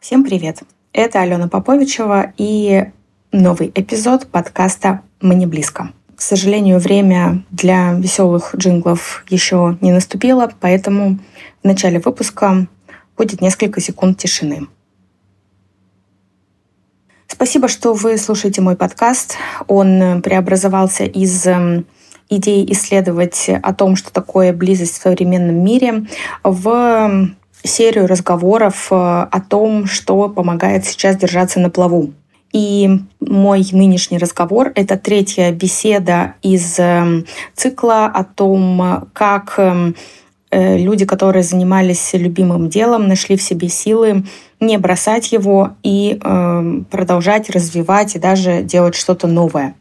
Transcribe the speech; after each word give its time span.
Всем 0.00 0.22
привет! 0.22 0.62
Это 0.92 1.22
Алена 1.22 1.48
Поповичева 1.48 2.32
и 2.36 2.84
новый 3.32 3.72
эпизод 3.74 4.28
подкаста 4.28 5.02
«Мне 5.20 5.44
близко». 5.48 5.92
К 6.14 6.20
сожалению, 6.22 6.78
время 6.78 7.42
для 7.50 7.94
веселых 7.94 8.54
джинглов 8.54 9.24
еще 9.28 9.76
не 9.80 9.90
наступило, 9.90 10.52
поэтому 10.60 11.18
в 11.64 11.66
начале 11.66 11.98
выпуска 11.98 12.68
будет 13.16 13.40
несколько 13.40 13.80
секунд 13.80 14.18
тишины. 14.18 14.68
Спасибо, 17.26 17.66
что 17.66 17.92
вы 17.92 18.18
слушаете 18.18 18.60
мой 18.60 18.76
подкаст. 18.76 19.36
Он 19.66 20.22
преобразовался 20.22 21.06
из 21.06 21.44
эм, 21.44 21.86
идеи 22.28 22.64
исследовать 22.70 23.48
о 23.48 23.74
том, 23.74 23.96
что 23.96 24.12
такое 24.12 24.52
близость 24.52 24.96
в 24.96 25.02
современном 25.02 25.56
мире, 25.56 26.06
в 26.44 26.68
эм, 26.68 27.36
серию 27.64 28.06
разговоров 28.06 28.88
э, 28.90 28.94
о 28.94 29.40
том, 29.40 29.86
что 29.86 30.28
помогает 30.28 30.84
сейчас 30.84 31.16
держаться 31.16 31.60
на 31.60 31.70
плаву. 31.70 32.12
И 32.52 32.88
мой 33.20 33.66
нынешний 33.72 34.18
разговор— 34.18 34.72
это 34.74 34.96
третья 34.96 35.52
беседа 35.52 36.34
из 36.42 36.78
эм, 36.78 37.26
цикла 37.54 38.06
о 38.06 38.24
том, 38.24 39.08
как 39.12 39.58
э, 39.58 39.92
люди, 40.78 41.04
которые 41.04 41.42
занимались 41.42 42.14
любимым 42.14 42.70
делом, 42.70 43.06
нашли 43.06 43.36
в 43.36 43.42
себе 43.42 43.68
силы 43.68 44.24
не 44.60 44.78
бросать 44.78 45.30
его 45.30 45.74
и 45.84 46.18
продолжать 46.90 47.48
развивать 47.48 48.16
и 48.16 48.18
даже 48.18 48.62
делать 48.62 48.96
что-то 48.96 49.28
новое. 49.28 49.74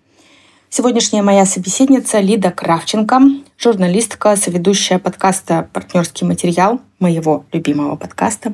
Сегодняшняя 0.70 1.22
моя 1.22 1.46
собеседница 1.46 2.20
Лида 2.20 2.52
Кравченко, 2.52 3.22
журналистка, 3.58 4.36
соведущая 4.36 5.00
подкаста 5.00 5.70
«Партнерский 5.72 6.26
материал», 6.26 6.82
моего 7.00 7.46
любимого 7.54 7.96
подкаста, 7.96 8.52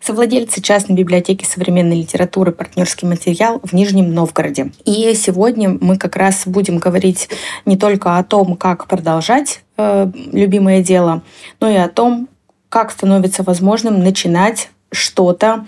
совладельца 0.00 0.60
частной 0.60 0.96
библиотеки 0.96 1.44
современной 1.44 2.00
литературы 2.00 2.50
«Партнерский 2.50 3.06
материал» 3.06 3.60
в 3.62 3.74
Нижнем 3.74 4.12
Новгороде. 4.12 4.72
И 4.84 5.14
сегодня 5.14 5.78
мы 5.80 5.98
как 5.98 6.16
раз 6.16 6.42
будем 6.46 6.78
говорить 6.78 7.28
не 7.64 7.76
только 7.76 8.18
о 8.18 8.24
том, 8.24 8.56
как 8.56 8.88
продолжать 8.88 9.62
э, 9.76 10.10
любимое 10.32 10.82
дело, 10.82 11.22
но 11.60 11.70
и 11.70 11.76
о 11.76 11.88
том, 11.88 12.28
как 12.70 12.90
становится 12.90 13.44
возможным 13.44 14.00
начинать 14.00 14.70
что-то 14.90 15.66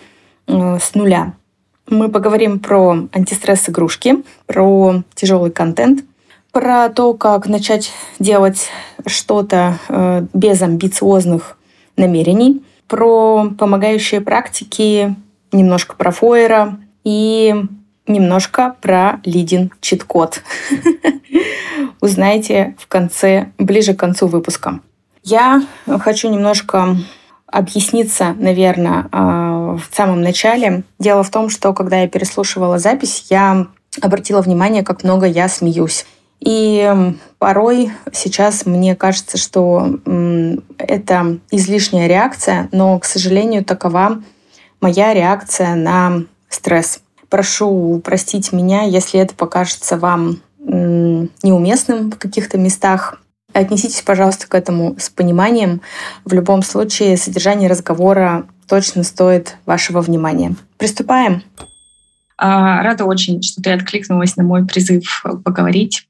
э, 0.48 0.78
с 0.82 0.97
нуля. 0.97 1.34
Мы 1.88 2.08
поговорим 2.08 2.60
про 2.60 3.08
антистресс-игрушки, 3.12 4.24
про 4.46 5.02
тяжелый 5.14 5.50
контент, 5.50 6.04
про 6.50 6.88
то, 6.88 7.14
как 7.14 7.46
начать 7.46 7.92
делать 8.18 8.68
что-то 9.06 9.78
э, 9.88 10.26
без 10.32 10.62
амбициозных 10.62 11.58
намерений, 11.96 12.64
про 12.88 13.50
помогающие 13.58 14.20
практики, 14.20 15.14
немножко 15.52 15.94
про 15.96 16.10
Фойера 16.10 16.78
и 17.04 17.54
немножко 18.06 18.76
про 18.80 19.20
Лидин 19.24 19.70
чит-код. 19.80 20.42
Узнаете 22.00 22.76
в 22.78 22.86
конце, 22.86 23.50
ближе 23.58 23.94
к 23.94 24.00
концу 24.00 24.26
выпуска. 24.26 24.80
Я 25.22 25.62
хочу 26.00 26.30
немножко 26.30 26.96
объясниться, 27.46 28.34
наверное, 28.38 29.08
а, 29.12 29.44
в 29.77 29.94
самом 29.94 30.22
начале. 30.22 30.84
Дело 30.98 31.22
в 31.22 31.30
том, 31.30 31.50
что 31.50 31.72
когда 31.72 32.00
я 32.00 32.08
переслушивала 32.08 32.78
запись, 32.78 33.27
я 33.30 33.67
обратила 34.00 34.41
внимание, 34.41 34.83
как 34.83 35.05
много 35.05 35.27
я 35.27 35.48
смеюсь. 35.48 36.06
И 36.41 36.92
порой 37.39 37.92
сейчас 38.12 38.66
мне 38.66 38.94
кажется, 38.97 39.39
что 39.39 39.98
это 40.78 41.39
излишняя 41.50 42.06
реакция, 42.06 42.69
но, 42.72 42.98
к 42.98 43.05
сожалению, 43.05 43.64
такова 43.64 44.22
моя 44.81 45.14
реакция 45.14 45.75
на 45.75 46.25
стресс. 46.48 47.00
Прошу 47.31 48.00
простить 48.05 48.53
меня, 48.53 48.83
если 48.83 49.20
это 49.20 49.34
покажется 49.34 49.97
вам 49.97 50.41
неуместным 50.59 52.10
в 52.10 52.19
каких-то 52.19 52.59
местах. 52.59 53.21
Отнеситесь, 53.53 54.03
пожалуйста, 54.03 54.48
к 54.48 54.54
этому 54.54 54.97
с 54.98 55.09
пониманием. 55.09 55.81
В 56.25 56.32
любом 56.32 56.62
случае, 56.62 57.16
содержание 57.16 57.71
разговора 57.71 58.47
точно 58.69 59.02
стоит 59.02 59.56
вашего 59.66 60.00
внимания. 60.00 60.56
Приступаем. 60.78 61.42
А, 62.36 62.82
рада 62.82 63.04
очень, 63.04 63.42
что 63.42 63.62
ты 63.62 63.72
откликнулась 63.72 64.36
на 64.36 64.42
мой 64.42 64.66
призыв 64.66 65.25
поговорить. 65.44 66.06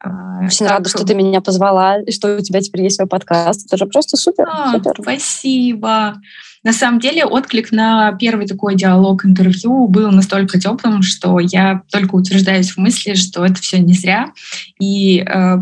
А, 0.00 0.44
очень 0.44 0.66
так, 0.66 0.78
рада, 0.78 0.88
что 0.90 1.04
ты 1.04 1.14
меня 1.14 1.40
позвала, 1.40 2.00
и 2.00 2.12
что 2.12 2.36
у 2.36 2.40
тебя 2.40 2.60
теперь 2.60 2.82
есть 2.82 2.96
свой 2.96 3.08
подкаст. 3.08 3.66
Это 3.66 3.76
же 3.76 3.86
просто 3.86 4.16
супер. 4.16 4.46
А, 4.50 4.72
супер. 4.72 4.96
Спасибо. 5.00 6.20
На 6.62 6.72
самом 6.72 6.98
деле 6.98 7.24
отклик 7.26 7.72
на 7.72 8.12
первый 8.12 8.46
такой 8.46 8.74
диалог 8.74 9.24
интервью 9.24 9.86
был 9.86 10.10
настолько 10.10 10.58
теплым, 10.58 11.02
что 11.02 11.38
я 11.38 11.82
только 11.90 12.14
утверждаюсь 12.14 12.70
в 12.70 12.78
мысли, 12.78 13.14
что 13.14 13.44
это 13.44 13.56
все 13.56 13.78
не 13.78 13.92
зря. 13.92 14.32
И 14.80 15.20
э, 15.20 15.56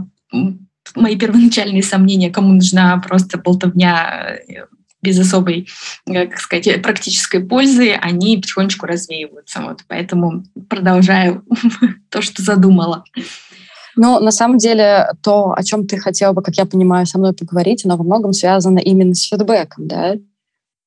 мои 0.94 1.16
первоначальные 1.16 1.82
сомнения, 1.82 2.30
кому 2.30 2.52
нужна 2.52 2.98
просто 2.98 3.38
болтовня 3.38 4.36
э, 4.48 4.66
без 5.02 5.18
особой, 5.18 5.68
э, 6.06 6.26
как 6.26 6.38
сказать, 6.38 6.82
практической 6.82 7.40
пользы, 7.40 7.92
они 7.92 8.36
потихонечку 8.36 8.86
развеиваются. 8.86 9.60
Вот, 9.60 9.80
поэтому 9.88 10.44
продолжаю 10.68 11.44
то, 12.10 12.22
что 12.22 12.42
задумала. 12.42 13.04
Ну, 13.94 14.20
на 14.20 14.30
самом 14.30 14.58
деле, 14.58 15.08
то, 15.22 15.52
о 15.52 15.62
чем 15.62 15.86
ты 15.86 15.98
хотела 15.98 16.32
бы, 16.32 16.42
как 16.42 16.56
я 16.56 16.64
понимаю, 16.64 17.04
со 17.06 17.18
мной 17.18 17.34
поговорить, 17.34 17.84
оно 17.84 17.96
во 17.96 18.04
многом 18.04 18.32
связано 18.32 18.78
именно 18.78 19.14
с 19.14 19.28
фидбэком, 19.28 19.86
да? 19.86 20.14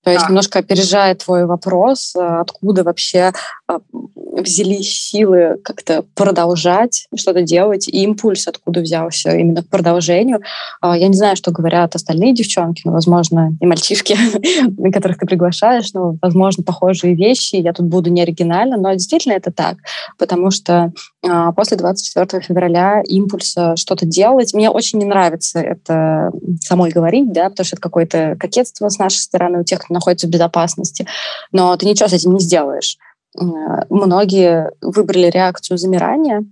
То 0.06 0.12
есть 0.12 0.28
немножко 0.28 0.60
опережая 0.60 1.16
твой 1.16 1.48
вопрос, 1.48 2.14
э, 2.16 2.20
откуда 2.20 2.84
вообще 2.84 3.34
а, 3.68 3.80
взялись 4.14 5.10
силы 5.10 5.58
как-то 5.64 6.06
продолжать 6.14 7.08
что-то 7.16 7.42
делать, 7.42 7.88
и 7.88 8.04
импульс 8.04 8.48
откуда 8.48 8.82
взялся 8.82 9.36
именно 9.36 9.64
к 9.64 9.68
продолжению. 9.68 10.42
А, 10.80 10.96
я 10.96 11.08
не 11.08 11.16
знаю, 11.16 11.36
что 11.36 11.50
говорят 11.50 11.96
остальные 11.96 12.36
девчонки, 12.36 12.84
но, 12.86 12.92
возможно, 12.92 13.58
и 13.60 13.66
мальчишки, 13.66 14.16
на 14.78 14.92
которых 14.92 15.18
ты 15.18 15.26
приглашаешь, 15.26 15.92
но, 15.94 16.18
возможно, 16.22 16.64
похожие 16.64 17.16
вещи. 17.16 17.56
Я 17.56 17.74
тут 17.74 17.88
буду 17.88 18.12
не 18.12 18.22
оригинально, 18.22 18.78
но 18.78 18.94
действительно 18.94 19.34
это 19.34 19.52
так, 19.52 19.78
потому 20.20 20.52
что 20.52 20.94
а, 21.28 21.52
после 21.54 21.78
24 21.78 22.44
февраля 22.44 23.02
импульса 23.08 23.76
что-то 23.76 24.06
делать, 24.06 24.54
мне 24.54 24.70
очень 24.70 25.00
не 25.00 25.06
нравится 25.06 25.60
это 25.60 26.30
самой 26.62 26.92
говорить, 26.92 27.34
да, 27.34 27.50
потому 27.50 27.66
что 27.66 27.76
это 27.78 27.82
какое-то 27.82 28.36
кокетство 28.40 28.88
с 28.88 29.00
нашей 29.00 29.18
стороны 29.18 29.62
у 29.62 29.64
тех, 29.64 29.80
кто 29.80 29.95
находится 29.96 30.28
в 30.28 30.30
безопасности, 30.30 31.08
но 31.52 31.76
ты 31.76 31.86
ничего 31.86 32.08
с 32.08 32.14
этим 32.14 32.34
не 32.34 32.40
сделаешь. 32.40 32.98
Многие 33.90 34.72
выбрали 34.82 35.30
реакцию 35.30 35.78
замирания, 35.78 36.46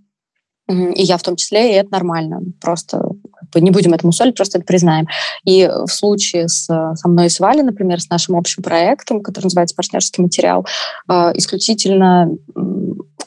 и 0.67 1.03
я 1.03 1.17
в 1.17 1.23
том 1.23 1.35
числе, 1.35 1.71
и 1.71 1.75
это 1.75 1.91
нормально. 1.91 2.41
Просто 2.61 3.09
не 3.55 3.71
будем 3.71 3.93
этому 3.93 4.13
солить, 4.13 4.35
просто 4.35 4.57
это 4.57 4.65
признаем. 4.65 5.07
И 5.45 5.67
в 5.67 5.91
случае 5.91 6.47
с, 6.47 6.65
со 6.65 7.07
мной 7.07 7.27
и 7.27 7.29
с 7.29 7.39
Валей, 7.39 7.63
например, 7.63 8.01
с 8.01 8.09
нашим 8.09 8.35
общим 8.35 8.63
проектом, 8.63 9.21
который 9.21 9.45
называется 9.45 9.75
«Партнерский 9.75 10.21
материал», 10.21 10.65
а, 11.07 11.31
исключительно 11.35 12.29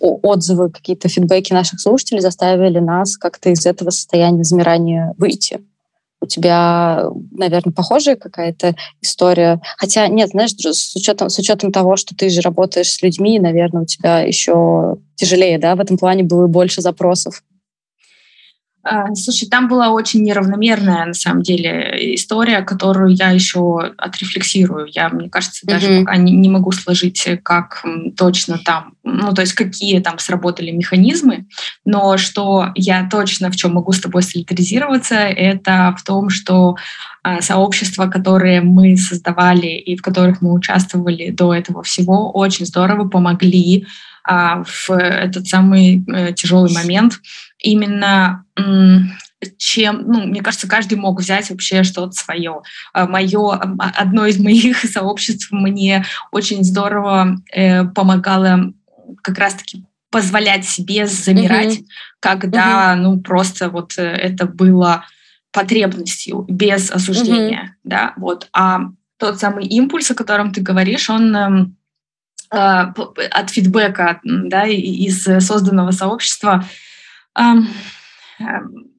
отзывы, 0.00 0.70
какие-то 0.70 1.08
фидбэки 1.08 1.52
наших 1.52 1.80
слушателей 1.80 2.20
заставили 2.20 2.78
нас 2.78 3.16
как-то 3.16 3.50
из 3.50 3.66
этого 3.66 3.90
состояния 3.90 4.44
замирания 4.44 5.14
выйти. 5.18 5.60
У 6.20 6.26
тебя, 6.26 7.04
наверное, 7.32 7.72
похожая 7.72 8.16
какая-то 8.16 8.74
история. 9.02 9.60
Хотя, 9.76 10.08
нет, 10.08 10.30
знаешь, 10.30 10.52
с 10.52 10.96
учетом, 10.96 11.28
с 11.28 11.38
учетом 11.38 11.72
того, 11.72 11.96
что 11.96 12.16
ты 12.16 12.30
же 12.30 12.40
работаешь 12.40 12.90
с 12.90 13.02
людьми, 13.02 13.38
наверное, 13.38 13.82
у 13.82 13.86
тебя 13.86 14.20
еще 14.20 14.96
тяжелее, 15.14 15.58
да, 15.58 15.76
в 15.76 15.80
этом 15.80 15.98
плане 15.98 16.22
было 16.22 16.46
больше 16.46 16.80
запросов. 16.80 17.42
А, 18.88 19.12
слушай, 19.16 19.48
там 19.48 19.66
была 19.66 19.90
очень 19.90 20.22
неравномерная, 20.22 21.06
на 21.06 21.14
самом 21.14 21.42
деле, 21.42 22.14
история, 22.14 22.62
которую 22.62 23.16
я 23.16 23.30
еще 23.30 23.80
отрефлексирую. 23.96 24.86
Я, 24.88 25.08
мне 25.08 25.28
кажется, 25.28 25.66
даже 25.66 25.88
mm-hmm. 25.88 26.04
пока 26.04 26.16
не, 26.16 26.32
не 26.32 26.48
могу 26.48 26.70
сложить, 26.70 27.26
как 27.42 27.84
точно 28.16 28.58
там, 28.58 28.94
ну, 29.02 29.34
то 29.34 29.40
есть 29.40 29.54
какие 29.54 29.98
там 29.98 30.20
сработали 30.20 30.70
механизмы, 30.70 31.46
но 31.86 32.18
что 32.18 32.72
я 32.74 33.08
точно 33.08 33.50
в 33.50 33.56
чем 33.56 33.74
могу 33.74 33.92
с 33.92 34.00
тобой 34.00 34.22
солидаризироваться, 34.22 35.14
это 35.14 35.94
в 35.98 36.02
том, 36.04 36.28
что 36.28 36.76
а, 37.22 37.40
сообщества, 37.40 38.06
которые 38.06 38.60
мы 38.60 38.96
создавали 38.96 39.68
и 39.68 39.96
в 39.96 40.02
которых 40.02 40.42
мы 40.42 40.52
участвовали 40.52 41.30
до 41.30 41.54
этого 41.54 41.82
всего, 41.82 42.30
очень 42.32 42.66
здорово 42.66 43.08
помогли 43.08 43.86
а, 44.24 44.64
в 44.64 44.90
этот 44.90 45.46
самый 45.46 46.04
э, 46.12 46.32
тяжелый 46.34 46.72
момент 46.72 47.20
именно 47.62 48.44
чем, 49.58 50.02
ну, 50.06 50.26
мне 50.26 50.42
кажется, 50.42 50.68
каждый 50.68 50.98
мог 50.98 51.20
взять 51.20 51.50
вообще 51.50 51.82
что-то 51.82 52.12
свое. 52.12 52.62
А, 52.92 53.06
Мое, 53.06 53.52
одно 53.52 54.26
из 54.26 54.38
моих 54.38 54.78
сообществ 54.84 55.48
мне 55.52 56.04
очень 56.32 56.64
здорово 56.64 57.36
э, 57.52 57.84
помогало 57.84 58.72
как 59.22 59.38
раз-таки 59.38 59.84
позволять 60.16 60.64
себе 60.64 61.06
замирать, 61.06 61.80
mm-hmm. 61.80 61.86
когда, 62.20 62.94
mm-hmm. 62.94 63.00
ну, 63.00 63.20
просто 63.20 63.68
вот 63.68 63.98
э, 63.98 64.02
это 64.02 64.46
было 64.46 65.04
потребностью, 65.52 66.46
без 66.48 66.90
осуждения, 66.90 67.62
mm-hmm. 67.62 67.80
да, 67.84 68.14
вот. 68.16 68.48
А 68.54 68.80
тот 69.18 69.38
самый 69.38 69.66
импульс, 69.66 70.10
о 70.10 70.14
котором 70.14 70.54
ты 70.54 70.62
говоришь, 70.62 71.10
он 71.10 71.36
эм, 71.36 71.76
от 72.48 73.50
фидбэка 73.50 74.20
да, 74.24 74.66
из 74.66 75.22
созданного 75.46 75.90
сообщества. 75.90 76.64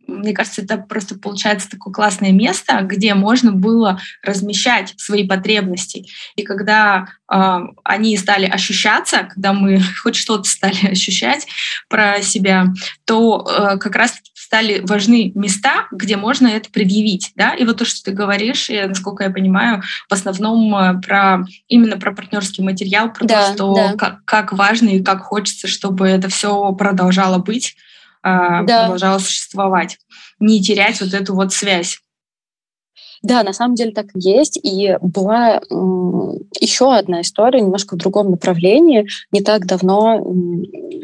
Мне 0.08 0.34
кажется, 0.34 0.62
это 0.62 0.78
просто 0.78 1.20
получается 1.20 1.70
такое 1.70 1.94
классное 1.94 2.32
место, 2.32 2.80
где 2.82 3.14
можно 3.14 3.52
было 3.52 4.00
размещать 4.24 4.94
свои 4.98 5.28
потребности. 5.28 6.08
И 6.36 6.44
когда 6.44 7.08
э, 7.32 7.60
они 7.84 8.18
стали 8.18 8.46
ощущаться, 8.46 9.28
когда 9.30 9.54
мы 9.54 9.82
хоть 10.02 10.16
что-то 10.16 10.50
стали 10.50 10.88
ощущать 10.92 11.48
про 11.90 12.22
себя, 12.22 12.68
то 13.06 13.46
э, 13.48 13.78
как 13.78 13.96
раз 13.96 14.16
стали 14.34 14.80
важны 14.86 15.34
места, 15.36 15.88
где 15.92 16.16
можно 16.16 16.48
это 16.48 16.70
предъявить. 16.70 17.34
Да? 17.36 17.54
И 17.54 17.66
вот 17.66 17.78
то, 17.78 17.86
что 17.86 18.02
ты 18.02 18.12
говоришь, 18.12 18.70
и, 18.70 18.82
насколько 18.82 19.26
я 19.26 19.30
понимаю, 19.30 19.84
в 20.10 20.14
основном 20.14 20.74
э, 20.74 21.02
про 21.02 21.44
именно 21.68 21.98
про 21.98 22.14
партнерский 22.14 22.64
материал, 22.64 23.12
про 23.12 23.26
да, 23.26 23.48
то, 23.48 23.54
что 23.54 23.76
да. 23.76 23.94
как, 23.98 24.24
как 24.24 24.54
важно 24.54 24.90
и 24.90 25.04
как 25.04 25.24
хочется, 25.24 25.68
чтобы 25.68 26.08
это 26.08 26.30
все 26.30 26.72
продолжало 26.74 27.40
быть 27.40 27.76
да. 28.64 28.82
продолжала 28.84 29.20
существовать. 29.20 29.98
Не 30.40 30.62
терять 30.62 31.02
вот 31.02 31.14
эту 31.14 31.36
вот 31.36 31.54
связь. 31.54 32.00
Да, 33.24 33.44
на 33.44 33.54
самом 33.54 33.76
деле 33.76 33.92
так 33.92 34.08
и 34.16 34.20
есть. 34.20 34.60
И 34.62 34.98
была 35.02 35.62
еще 36.60 36.94
одна 36.94 37.22
история, 37.22 37.62
немножко 37.62 37.96
в 37.96 37.98
другом 37.98 38.32
направлении. 38.32 39.08
Не 39.32 39.42
так 39.42 39.66
давно 39.66 40.22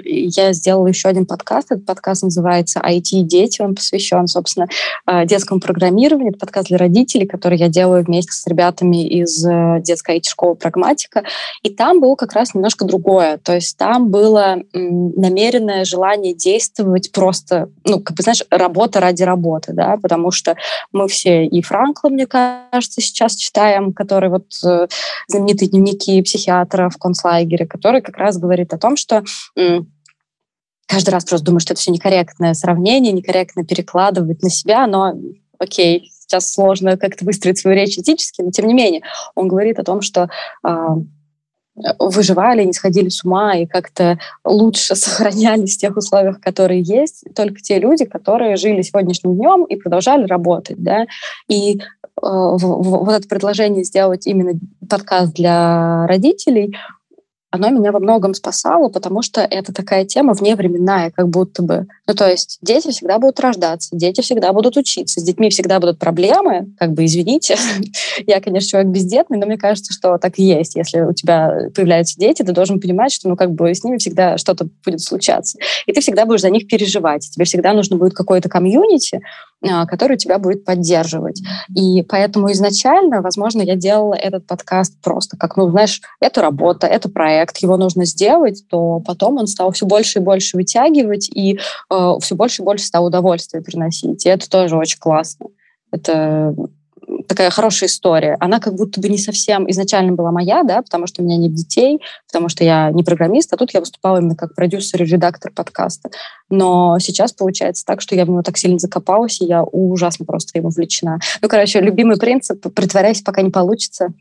я 0.05 0.53
сделала 0.53 0.87
еще 0.87 1.09
один 1.09 1.25
подкаст. 1.25 1.71
Этот 1.71 1.85
подкаст 1.85 2.23
называется 2.23 2.79
«IT 2.79 3.09
и 3.11 3.23
дети». 3.23 3.61
Он 3.61 3.75
посвящен, 3.75 4.27
собственно, 4.27 4.67
а, 5.05 5.25
детскому 5.25 5.59
программированию. 5.59 6.31
Это 6.31 6.39
подкаст 6.39 6.67
для 6.67 6.77
родителей, 6.77 7.25
который 7.25 7.57
я 7.57 7.69
делаю 7.69 8.03
вместе 8.03 8.31
с 8.31 8.45
ребятами 8.47 9.07
из 9.07 9.45
э, 9.45 9.81
детской 9.81 10.17
IT-школы 10.17 10.55
«Прагматика». 10.55 11.23
И 11.61 11.69
там 11.69 11.99
было 11.99 12.15
как 12.15 12.33
раз 12.33 12.53
немножко 12.53 12.85
другое. 12.85 13.37
То 13.37 13.53
есть 13.53 13.77
там 13.77 14.09
было 14.09 14.63
намеренное 14.73 15.85
желание 15.85 16.33
действовать 16.33 17.11
просто, 17.11 17.69
ну, 17.85 17.99
как 17.99 18.15
бы, 18.15 18.23
знаешь, 18.23 18.43
работа 18.49 18.99
ради 18.99 19.23
работы, 19.23 19.73
да, 19.73 19.97
потому 20.01 20.31
что 20.31 20.55
мы 20.91 21.07
все 21.07 21.45
и 21.45 21.61
Франкла, 21.61 22.09
мне 22.13 22.27
кажется, 22.27 23.01
сейчас 23.01 23.35
читаем, 23.35 23.93
который 23.93 24.29
вот 24.29 24.47
э, 24.65 24.87
знаменитые 25.27 25.69
дневники 25.69 26.21
психиатра 26.21 26.89
в 26.89 26.97
концлагере, 26.97 27.65
который 27.65 28.01
как 28.01 28.17
раз 28.17 28.37
говорит 28.37 28.73
о 28.73 28.77
том, 28.77 28.95
что 28.95 29.23
каждый 30.87 31.09
раз 31.09 31.25
просто 31.25 31.45
думаю, 31.45 31.59
что 31.59 31.73
это 31.73 31.81
все 31.81 31.91
некорректное 31.91 32.53
сравнение, 32.53 33.11
некорректно 33.11 33.65
перекладывать 33.65 34.41
на 34.41 34.49
себя, 34.49 34.87
но 34.87 35.13
окей, 35.57 36.11
сейчас 36.19 36.51
сложно 36.51 36.97
как-то 36.97 37.25
выстроить 37.25 37.59
свою 37.59 37.75
речь 37.75 37.97
этически, 37.97 38.41
но 38.41 38.51
тем 38.51 38.67
не 38.67 38.73
менее 38.73 39.01
он 39.35 39.47
говорит 39.47 39.79
о 39.79 39.83
том, 39.83 40.01
что 40.01 40.29
э, 40.65 40.87
выживали, 41.99 42.63
не 42.63 42.73
сходили 42.73 43.09
с 43.09 43.23
ума 43.23 43.55
и 43.55 43.65
как-то 43.65 44.19
лучше 44.45 44.95
сохранялись 44.95 45.75
в 45.75 45.79
тех 45.79 45.97
условиях, 45.97 46.39
которые 46.39 46.81
есть, 46.81 47.23
только 47.35 47.61
те 47.61 47.79
люди, 47.79 48.05
которые 48.05 48.57
жили 48.57 48.81
сегодняшним 48.81 49.35
днем 49.35 49.63
и 49.65 49.75
продолжали 49.75 50.25
работать, 50.25 50.81
да, 50.81 51.05
и 51.47 51.79
э, 51.79 51.79
вот 52.21 53.13
это 53.13 53.27
предложение 53.27 53.83
сделать 53.83 54.27
именно 54.27 54.59
подкаст 54.87 55.33
для 55.33 56.05
родителей, 56.07 56.75
оно 57.53 57.69
меня 57.69 57.91
во 57.91 57.99
многом 57.99 58.33
спасало, 58.33 58.89
потому 58.89 59.21
что 59.21 59.41
это 59.41 59.71
такая 59.71 60.05
тема 60.05 60.33
вневременная, 60.33 61.11
как 61.11 61.29
будто 61.29 61.61
бы. 61.61 61.85
Ну, 62.07 62.15
то 62.15 62.27
есть 62.27 62.57
дети 62.63 62.89
всегда 62.89 63.19
будут 63.19 63.39
рождаться, 63.39 63.95
дети 63.95 64.21
всегда 64.21 64.51
будут 64.53 64.75
учиться, 64.75 65.19
с 65.19 65.23
детьми 65.23 65.51
всегда 65.51 65.79
будут 65.79 65.99
проблемы, 65.99 66.73
как 66.79 66.93
бы, 66.93 67.05
извините, 67.05 67.55
я, 68.25 68.41
конечно, 68.41 68.67
человек 68.67 68.91
бездетный, 68.91 69.37
но 69.37 69.45
мне 69.45 69.59
кажется, 69.59 69.93
что 69.93 70.17
так 70.17 70.39
и 70.39 70.43
есть. 70.43 70.75
Если 70.75 71.01
у 71.01 71.13
тебя 71.13 71.69
появляются 71.75 72.17
дети, 72.17 72.41
ты 72.41 72.53
должен 72.53 72.79
понимать, 72.79 73.13
что, 73.13 73.29
ну, 73.29 73.35
как 73.35 73.51
бы, 73.51 73.71
с 73.71 73.83
ними 73.83 73.97
всегда 73.97 74.39
что-то 74.39 74.67
будет 74.83 75.01
случаться. 75.01 75.59
И 75.85 75.93
ты 75.93 76.01
всегда 76.01 76.25
будешь 76.25 76.41
за 76.41 76.49
них 76.49 76.65
переживать. 76.65 77.29
Тебе 77.29 77.45
всегда 77.45 77.73
нужно 77.73 77.97
будет 77.97 78.15
какое-то 78.15 78.49
комьюнити, 78.49 79.21
который 79.87 80.17
тебя 80.17 80.39
будет 80.39 80.65
поддерживать. 80.65 81.41
И 81.75 82.03
поэтому 82.03 82.51
изначально, 82.51 83.21
возможно, 83.21 83.61
я 83.61 83.75
делала 83.75 84.13
этот 84.13 84.45
подкаст 84.45 84.99
просто 85.01 85.37
как, 85.37 85.57
ну, 85.57 85.69
знаешь, 85.69 86.01
это 86.19 86.41
работа, 86.41 86.87
это 86.87 87.09
проект, 87.09 87.57
его 87.57 87.77
нужно 87.77 88.05
сделать, 88.05 88.63
то 88.69 88.99
потом 88.99 89.37
он 89.37 89.47
стал 89.47 89.71
все 89.71 89.85
больше 89.85 90.19
и 90.19 90.21
больше 90.21 90.57
вытягивать 90.57 91.29
и 91.29 91.59
э, 91.89 92.11
все 92.21 92.35
больше 92.35 92.61
и 92.61 92.65
больше 92.65 92.85
стал 92.85 93.05
удовольствие 93.05 93.63
приносить. 93.63 94.25
И 94.25 94.29
это 94.29 94.49
тоже 94.49 94.77
очень 94.77 94.99
классно. 94.99 95.47
Это 95.91 96.55
такая 97.27 97.49
хорошая 97.49 97.89
история. 97.89 98.37
Она 98.39 98.59
как 98.59 98.75
будто 98.75 98.99
бы 99.01 99.09
не 99.09 99.17
совсем 99.17 99.69
изначально 99.69 100.13
была 100.13 100.31
моя, 100.31 100.63
да, 100.63 100.81
потому 100.81 101.07
что 101.07 101.21
у 101.21 101.25
меня 101.25 101.37
нет 101.37 101.53
детей, 101.53 101.99
потому 102.27 102.49
что 102.49 102.63
я 102.63 102.91
не 102.91 103.03
программист, 103.03 103.53
а 103.53 103.57
тут 103.57 103.73
я 103.73 103.79
выступала 103.79 104.17
именно 104.17 104.35
как 104.35 104.55
продюсер 104.55 105.01
и 105.01 105.05
редактор 105.05 105.51
подкаста. 105.51 106.09
Но 106.49 106.97
сейчас 106.99 107.33
получается 107.33 107.85
так, 107.85 108.01
что 108.01 108.15
я 108.15 108.25
в 108.25 108.29
него 108.29 108.41
так 108.41 108.57
сильно 108.57 108.79
закопалась, 108.79 109.41
и 109.41 109.45
я 109.45 109.63
ужасно 109.63 110.25
просто 110.25 110.57
ему 110.57 110.69
увлечена. 110.69 111.19
Ну, 111.41 111.47
короче, 111.47 111.79
любимый 111.81 112.17
принцип— 112.17 112.61
притворяйся, 112.75 113.23
пока 113.23 113.41
не 113.41 113.49
получится. 113.49 114.13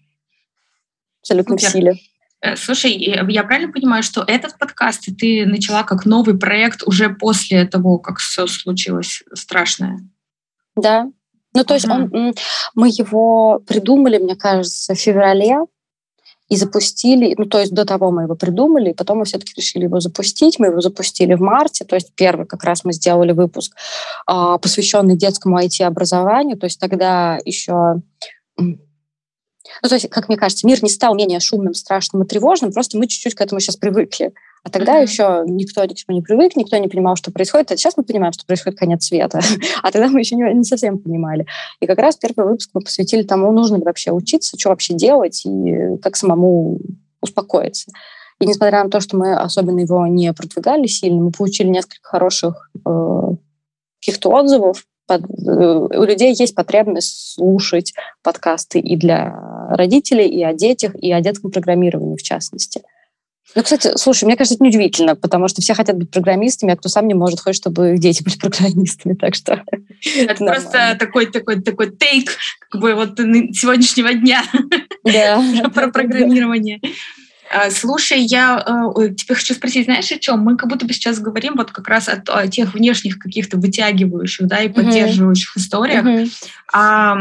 Абсолютно 1.20 1.56
Супер. 1.56 1.68
в 1.68 1.72
силе. 1.72 1.94
Э, 2.40 2.56
слушай, 2.56 2.92
я 2.92 3.44
правильно 3.44 3.72
понимаю, 3.72 4.02
что 4.02 4.24
этот 4.26 4.58
подкаст 4.58 5.04
ты 5.18 5.46
начала 5.46 5.84
как 5.84 6.04
новый 6.04 6.36
проект 6.36 6.82
уже 6.84 7.10
после 7.10 7.64
того, 7.66 7.98
как 7.98 8.18
все 8.18 8.46
случилось 8.48 9.22
страшное? 9.32 10.00
Да, 10.74 11.06
ну, 11.54 11.64
то 11.64 11.74
есть 11.74 11.88
он, 11.88 12.34
мы 12.74 12.88
его 12.88 13.60
придумали, 13.66 14.18
мне 14.18 14.36
кажется, 14.36 14.94
в 14.94 14.98
феврале 14.98 15.58
и 16.48 16.56
запустили, 16.56 17.34
ну, 17.38 17.46
то 17.46 17.60
есть 17.60 17.72
до 17.72 17.84
того 17.86 18.10
мы 18.10 18.24
его 18.24 18.34
придумали, 18.34 18.90
и 18.90 18.94
потом 18.94 19.18
мы 19.18 19.24
все-таки 19.24 19.54
решили 19.56 19.84
его 19.84 20.00
запустить. 20.00 20.58
Мы 20.58 20.66
его 20.66 20.80
запустили 20.80 21.34
в 21.34 21.40
марте, 21.40 21.84
то 21.84 21.94
есть 21.94 22.12
первый 22.14 22.46
как 22.46 22.62
раз 22.64 22.84
мы 22.84 22.92
сделали 22.92 23.32
выпуск, 23.32 23.74
а, 24.26 24.58
посвященный 24.58 25.16
детскому 25.16 25.58
IT-образованию, 25.58 26.58
то 26.58 26.66
есть 26.66 26.78
тогда 26.78 27.38
еще 27.44 28.02
ну, 28.56 29.88
то 29.88 29.94
есть, 29.94 30.10
как 30.10 30.28
мне 30.28 30.36
кажется, 30.36 30.66
мир 30.66 30.82
не 30.82 30.90
стал 30.90 31.14
менее 31.14 31.40
шумным, 31.40 31.72
страшным 31.72 32.22
и 32.22 32.26
тревожным, 32.26 32.72
просто 32.72 32.98
мы 32.98 33.06
чуть-чуть 33.06 33.34
к 33.34 33.40
этому 33.40 33.60
сейчас 33.60 33.76
привыкли. 33.76 34.32
А 34.64 34.70
тогда 34.70 35.00
mm-hmm. 35.00 35.06
еще 35.06 35.42
никто 35.46 35.84
ни 35.84 35.92
к 35.92 35.96
чему 35.96 36.16
не 36.16 36.22
привык, 36.22 36.54
никто 36.54 36.76
не 36.76 36.86
понимал, 36.86 37.16
что 37.16 37.32
происходит. 37.32 37.72
А 37.72 37.76
сейчас 37.76 37.96
мы 37.96 38.04
понимаем, 38.04 38.32
что 38.32 38.46
происходит 38.46 38.78
конец 38.78 39.04
света. 39.04 39.40
а 39.82 39.90
тогда 39.90 40.08
мы 40.08 40.20
еще 40.20 40.36
не, 40.36 40.54
не 40.54 40.64
совсем 40.64 40.98
понимали. 40.98 41.46
И 41.80 41.86
как 41.86 41.98
раз 41.98 42.16
первый 42.16 42.46
выпуск 42.46 42.70
мы 42.72 42.80
посвятили 42.82 43.22
тому, 43.22 43.50
нужно 43.50 43.76
ли 43.76 43.82
вообще 43.82 44.12
учиться, 44.12 44.56
что 44.58 44.68
вообще 44.70 44.94
делать 44.94 45.44
и 45.44 45.96
как 46.00 46.16
самому 46.16 46.78
успокоиться. 47.20 47.90
И 48.38 48.46
несмотря 48.46 48.82
на 48.84 48.90
то, 48.90 49.00
что 49.00 49.16
мы 49.16 49.34
особенно 49.34 49.80
его 49.80 50.06
не 50.06 50.32
продвигали 50.32 50.86
сильно, 50.86 51.22
мы 51.22 51.30
получили 51.30 51.68
несколько 51.68 52.08
хороших 52.08 52.70
э, 52.84 53.20
каких-то 54.00 54.30
отзывов. 54.30 54.84
Под, 55.06 55.22
э, 55.22 55.26
у 55.26 56.02
людей 56.04 56.34
есть 56.34 56.54
потребность 56.54 57.34
слушать 57.34 57.94
подкасты 58.22 58.80
и 58.80 58.96
для 58.96 59.32
родителей, 59.70 60.28
и 60.28 60.42
о 60.42 60.52
детях, 60.52 60.94
и 60.96 61.12
о 61.12 61.20
детском 61.20 61.50
программировании 61.50 62.16
в 62.16 62.22
частности. 62.22 62.82
Ну, 63.54 63.62
кстати, 63.62 63.92
слушай, 63.96 64.24
мне 64.24 64.36
кажется, 64.36 64.54
это 64.54 64.64
неудивительно, 64.64 65.14
потому 65.14 65.48
что 65.48 65.60
все 65.60 65.74
хотят 65.74 65.96
быть 65.96 66.10
программистами, 66.10 66.72
а 66.72 66.76
кто 66.76 66.88
сам 66.88 67.06
не 67.06 67.14
может, 67.14 67.40
хочет, 67.40 67.60
чтобы 67.60 67.92
их 67.92 67.98
дети 67.98 68.22
были 68.24 68.36
программистами, 68.36 69.14
так 69.14 69.34
что... 69.34 69.62
Это 70.16 70.44
просто 70.44 70.96
такой, 70.98 71.26
такой, 71.26 71.60
такой 71.60 71.90
тейк 71.90 72.30
как 72.70 72.80
бы 72.80 72.94
вот 72.94 73.18
сегодняшнего 73.18 74.12
дня. 74.14 74.42
Про 75.74 75.88
программирование. 75.88 76.80
Слушай, 77.70 78.20
я 78.20 78.58
э, 78.96 79.10
тебе 79.14 79.34
хочу 79.34 79.54
спросить, 79.54 79.84
знаешь, 79.84 80.10
о 80.10 80.18
чем? 80.18 80.40
Мы 80.40 80.56
как 80.56 80.68
будто 80.68 80.86
бы 80.86 80.92
сейчас 80.92 81.18
говорим 81.18 81.54
вот 81.56 81.70
как 81.70 81.88
раз 81.88 82.08
о, 82.08 82.22
о 82.26 82.48
тех 82.48 82.74
внешних 82.74 83.18
каких-то 83.18 83.58
вытягивающих, 83.58 84.46
да, 84.46 84.60
и 84.60 84.68
поддерживающих 84.68 85.56
mm-hmm. 85.56 85.60
историях. 85.60 86.04
Mm-hmm. 86.04 86.30
А, 86.72 87.18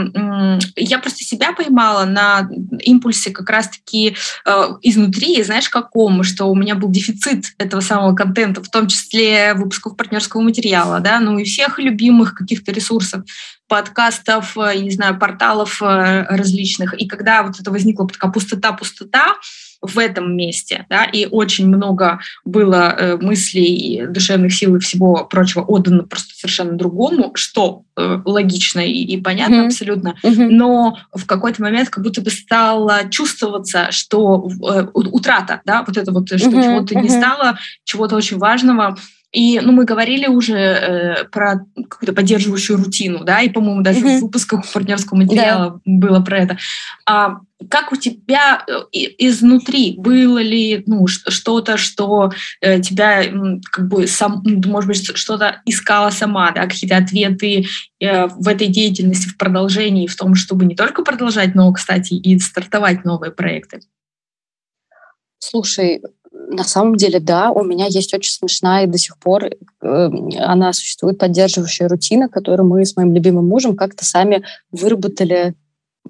я 0.75 0.99
просто 0.99 1.23
себя 1.23 1.51
поймала 1.51 2.05
на 2.05 2.49
импульсе 2.79 3.31
как 3.31 3.49
раз-таки 3.49 4.15
э, 4.45 4.67
изнутри, 4.81 5.43
знаешь, 5.43 5.69
какому, 5.69 6.23
что 6.23 6.45
у 6.45 6.55
меня 6.55 6.75
был 6.75 6.89
дефицит 6.89 7.53
этого 7.57 7.81
самого 7.81 8.15
контента, 8.15 8.63
в 8.63 8.69
том 8.69 8.87
числе 8.87 9.53
выпусков 9.53 9.97
партнерского 9.97 10.41
материала, 10.41 10.99
да, 10.99 11.19
ну 11.19 11.37
и 11.37 11.43
всех 11.43 11.79
любимых 11.79 12.33
каких-то 12.33 12.71
ресурсов 12.71 13.23
подкастов, 13.67 14.57
э, 14.57 14.77
не 14.77 14.91
знаю, 14.91 15.17
порталов 15.17 15.81
э, 15.81 16.25
различных. 16.29 16.93
И 16.93 17.07
когда 17.07 17.43
вот 17.43 17.59
это 17.59 17.71
возникла 17.71 18.07
такая 18.07 18.31
пустота-пустота, 18.31 19.35
в 19.81 19.97
этом 19.97 20.35
месте, 20.35 20.85
да, 20.89 21.05
и 21.05 21.25
очень 21.25 21.67
много 21.67 22.19
было 22.45 22.95
э, 22.97 23.17
мыслей, 23.17 24.05
душевных 24.07 24.53
сил 24.53 24.75
и 24.75 24.79
всего 24.79 25.25
прочего 25.25 25.61
отдано 25.61 26.03
просто 26.03 26.35
совершенно 26.35 26.73
другому, 26.73 27.31
что 27.35 27.83
э, 27.97 28.19
логично 28.25 28.79
и, 28.79 28.91
и 28.91 29.19
понятно 29.19 29.55
mm-hmm. 29.55 29.65
абсолютно, 29.65 30.15
mm-hmm. 30.23 30.49
но 30.49 30.97
в 31.13 31.25
какой-то 31.25 31.61
момент 31.61 31.89
как 31.89 32.03
будто 32.03 32.21
бы 32.21 32.29
стало 32.29 33.09
чувствоваться, 33.09 33.91
что 33.91 34.47
э, 34.47 34.87
утрата, 34.93 35.61
да, 35.65 35.83
вот 35.85 35.97
это 35.97 36.11
вот, 36.11 36.27
что 36.27 36.35
mm-hmm. 36.35 36.63
чего-то 36.63 36.93
mm-hmm. 36.93 37.01
не 37.01 37.09
стало, 37.09 37.57
чего-то 37.83 38.15
очень 38.15 38.37
важного, 38.37 38.95
и 39.31 39.59
ну, 39.61 39.71
мы 39.71 39.85
говорили 39.85 40.27
уже 40.27 40.57
э, 40.57 41.23
про 41.25 41.65
какую-то 41.75 42.13
поддерживающую 42.13 42.77
рутину, 42.77 43.23
да, 43.23 43.41
и, 43.41 43.49
по-моему, 43.49 43.81
даже 43.81 43.99
mm-hmm. 43.99 44.17
в 44.17 44.21
выпусках 44.23 44.71
партнерского 44.71 45.17
материала 45.17 45.71
да. 45.71 45.81
было 45.85 46.19
про 46.19 46.39
это. 46.39 46.57
А 47.05 47.37
как 47.69 47.93
у 47.93 47.95
тебя 47.95 48.65
э, 48.67 48.97
изнутри 49.17 49.95
было 49.97 50.41
ли 50.41 50.83
ну, 50.85 51.07
что-то, 51.07 51.77
что 51.77 52.31
э, 52.59 52.81
тебя 52.81 53.23
как 53.71 53.87
бы 53.87 54.05
сам, 54.07 54.43
может 54.65 54.87
быть, 54.87 55.17
что-то 55.17 55.61
искала 55.65 56.09
сама, 56.09 56.51
да, 56.51 56.67
какие-то 56.67 56.97
ответы 56.97 57.65
э, 58.01 58.27
в 58.27 58.47
этой 58.49 58.67
деятельности, 58.67 59.29
в 59.29 59.37
продолжении, 59.37 60.07
в 60.07 60.15
том, 60.15 60.35
чтобы 60.35 60.65
не 60.65 60.75
только 60.75 61.03
продолжать, 61.03 61.55
но, 61.55 61.71
кстати, 61.71 62.15
и 62.15 62.37
стартовать 62.39 63.05
новые 63.05 63.31
проекты? 63.31 63.79
Слушай, 65.39 66.01
на 66.51 66.63
самом 66.63 66.95
деле, 66.95 67.19
да, 67.19 67.51
у 67.51 67.63
меня 67.63 67.85
есть 67.87 68.13
очень 68.13 68.31
смешная 68.31 68.83
и 68.83 68.87
до 68.87 68.97
сих 68.97 69.17
пор 69.17 69.45
э, 69.45 70.09
она 70.37 70.73
существует 70.73 71.17
поддерживающая 71.17 71.87
рутина, 71.87 72.27
которую 72.29 72.67
мы 72.67 72.85
с 72.85 72.95
моим 72.95 73.13
любимым 73.13 73.47
мужем 73.47 73.75
как-то 73.75 74.05
сами 74.05 74.43
выработали 74.71 75.55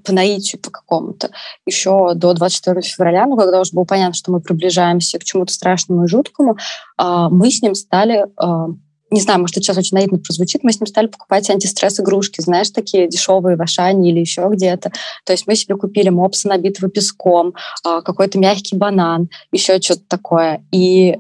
по 0.04 0.14
наитию 0.14 0.60
по 0.60 0.72
какому-то. 0.72 1.30
Еще 1.66 2.14
до 2.16 2.34
24 2.34 2.82
февраля, 2.82 3.28
ну, 3.28 3.38
когда 3.38 3.60
уже 3.60 3.72
было 3.74 3.84
понятно, 3.84 4.16
что 4.16 4.32
мы 4.32 4.42
приближаемся 4.42 5.20
к 5.20 5.24
чему-то 5.24 5.54
страшному 5.54 6.06
и 6.06 6.08
жуткому, 6.08 6.58
э, 6.98 7.28
мы 7.30 7.52
с 7.52 7.62
ним 7.62 7.76
стали 7.76 8.26
э, 8.26 8.74
не 9.12 9.20
знаю, 9.20 9.42
может, 9.42 9.58
это 9.58 9.66
сейчас 9.66 9.78
очень 9.78 9.98
наивно 9.98 10.18
прозвучит, 10.18 10.64
мы 10.64 10.72
с 10.72 10.80
ним 10.80 10.88
стали 10.88 11.08
покупать 11.08 11.50
антистресс-игрушки, 11.50 12.42
знаешь, 12.42 12.70
такие 12.70 13.08
дешевые 13.08 13.58
в 13.58 13.62
Ашане 13.62 14.10
или 14.10 14.20
еще 14.20 14.48
где-то. 14.50 14.92
То 15.26 15.34
есть 15.34 15.48
мы 15.48 15.56
себе 15.56 15.76
купили 15.76 16.10
мопса, 16.10 16.48
набитого 16.48 16.90
песком, 16.90 17.54
а, 17.84 18.02
какой-то 18.02 18.40
мягкий 18.40 18.78
банан, 18.78 19.30
еще 19.52 19.80
что-то 19.82 20.04
такое. 20.08 20.64
И 20.72 21.20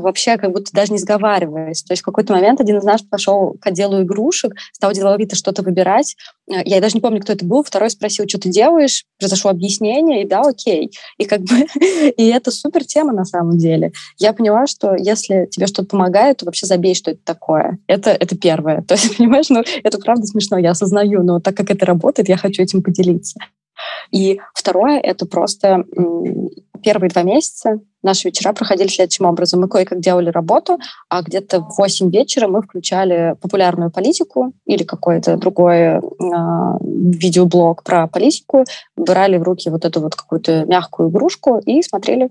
вообще 0.00 0.36
как 0.36 0.52
будто 0.52 0.72
даже 0.72 0.92
не 0.92 0.98
сговариваясь. 0.98 1.82
То 1.82 1.92
есть 1.92 2.02
в 2.02 2.04
какой-то 2.04 2.32
момент 2.32 2.60
один 2.60 2.78
из 2.78 2.84
нас 2.84 3.02
пошел 3.02 3.56
к 3.60 3.66
отделу 3.66 4.02
игрушек, 4.02 4.54
стал 4.72 4.92
деловито 4.92 5.36
что-то 5.36 5.62
выбирать. 5.62 6.16
Э, 6.50 6.62
я 6.64 6.80
даже 6.80 6.94
не 6.94 7.00
помню, 7.00 7.20
кто 7.20 7.32
это 7.32 7.44
был. 7.44 7.62
Второй 7.62 7.90
спросил, 7.90 8.28
что 8.28 8.38
ты 8.38 8.48
делаешь? 8.48 9.04
Произошло 9.18 9.50
объяснение, 9.50 10.22
и 10.22 10.26
да, 10.26 10.42
окей. 10.42 10.90
И 11.18 11.24
как 11.24 11.40
бы 11.40 11.66
и 12.16 12.26
это 12.28 12.50
супер 12.50 12.84
тема 12.84 13.12
на 13.12 13.24
самом 13.24 13.58
деле. 13.58 13.92
Я 14.18 14.32
поняла, 14.32 14.66
что 14.66 14.94
если 14.96 15.46
тебе 15.50 15.66
что-то 15.66 15.88
помогает, 15.88 16.38
то 16.38 16.46
вообще 16.46 16.66
забей, 16.66 16.94
что 16.94 17.12
это 17.12 17.20
такое. 17.24 17.78
Это, 17.86 18.10
это 18.10 18.36
первое. 18.36 18.82
То 18.88 18.94
есть, 18.94 19.16
понимаешь, 19.16 19.48
ну, 19.48 19.62
это 19.82 19.98
правда 19.98 20.26
смешно, 20.26 20.58
я 20.58 20.70
осознаю, 20.70 21.22
но 21.22 21.40
так 21.40 21.56
как 21.56 21.70
это 21.70 21.86
работает, 21.86 22.28
я 22.28 22.36
хочу 22.36 22.62
этим 22.62 22.82
поделиться. 22.82 23.38
И 24.10 24.40
второе— 24.54 24.98
это 25.02 25.26
просто 25.26 25.84
первые 26.82 27.10
два 27.10 27.22
месяца 27.22 27.80
наши 28.06 28.28
вечера 28.28 28.52
проходили 28.52 28.88
следующим 28.88 29.26
образом. 29.26 29.60
Мы 29.60 29.68
кое-как 29.68 30.00
делали 30.00 30.30
работу, 30.30 30.78
а 31.08 31.22
где-то 31.22 31.60
в 31.60 31.76
8 31.78 32.10
вечера 32.10 32.48
мы 32.48 32.62
включали 32.62 33.34
популярную 33.40 33.90
политику 33.90 34.52
или 34.64 34.84
какой-то 34.84 35.36
другой 35.36 35.78
э, 35.78 36.00
видеоблог 36.80 37.82
про 37.82 38.06
политику, 38.06 38.64
брали 38.96 39.36
в 39.36 39.42
руки 39.42 39.68
вот 39.68 39.84
эту 39.84 40.00
вот 40.00 40.14
какую-то 40.14 40.64
мягкую 40.66 41.10
игрушку 41.10 41.58
и 41.58 41.82
смотрели. 41.82 42.30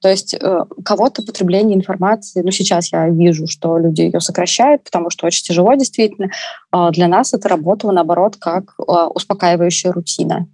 То 0.00 0.08
есть 0.08 0.34
э, 0.34 0.64
кого-то 0.84 1.22
потребление 1.22 1.76
информации, 1.76 2.42
ну 2.42 2.50
сейчас 2.50 2.92
я 2.92 3.08
вижу, 3.08 3.46
что 3.46 3.78
люди 3.78 4.02
ее 4.02 4.20
сокращают, 4.20 4.84
потому 4.84 5.10
что 5.10 5.26
очень 5.26 5.44
тяжело 5.44 5.74
действительно. 5.74 6.30
Э, 6.72 6.90
для 6.92 7.08
нас 7.08 7.34
это 7.34 7.48
работало, 7.48 7.92
наоборот, 7.92 8.36
как 8.36 8.74
э, 8.78 8.92
успокаивающая 9.14 9.92
рутина. 9.92 10.48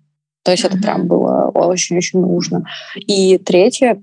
То 0.48 0.52
есть 0.52 0.64
mm-hmm. 0.64 0.68
это 0.68 0.78
прям 0.78 1.06
было 1.06 1.50
очень-очень 1.52 2.20
нужно. 2.22 2.64
И 2.96 3.36
третье, 3.36 4.02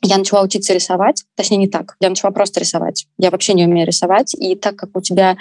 я 0.00 0.16
начала 0.16 0.40
учиться 0.40 0.72
рисовать, 0.72 1.24
точнее 1.34 1.58
не 1.58 1.68
так, 1.68 1.96
я 2.00 2.08
начала 2.08 2.30
просто 2.30 2.58
рисовать. 2.58 3.06
Я 3.18 3.30
вообще 3.30 3.52
не 3.52 3.66
умею 3.66 3.86
рисовать, 3.86 4.32
и 4.34 4.54
так 4.54 4.76
как 4.76 4.96
у 4.96 5.02
тебя 5.02 5.36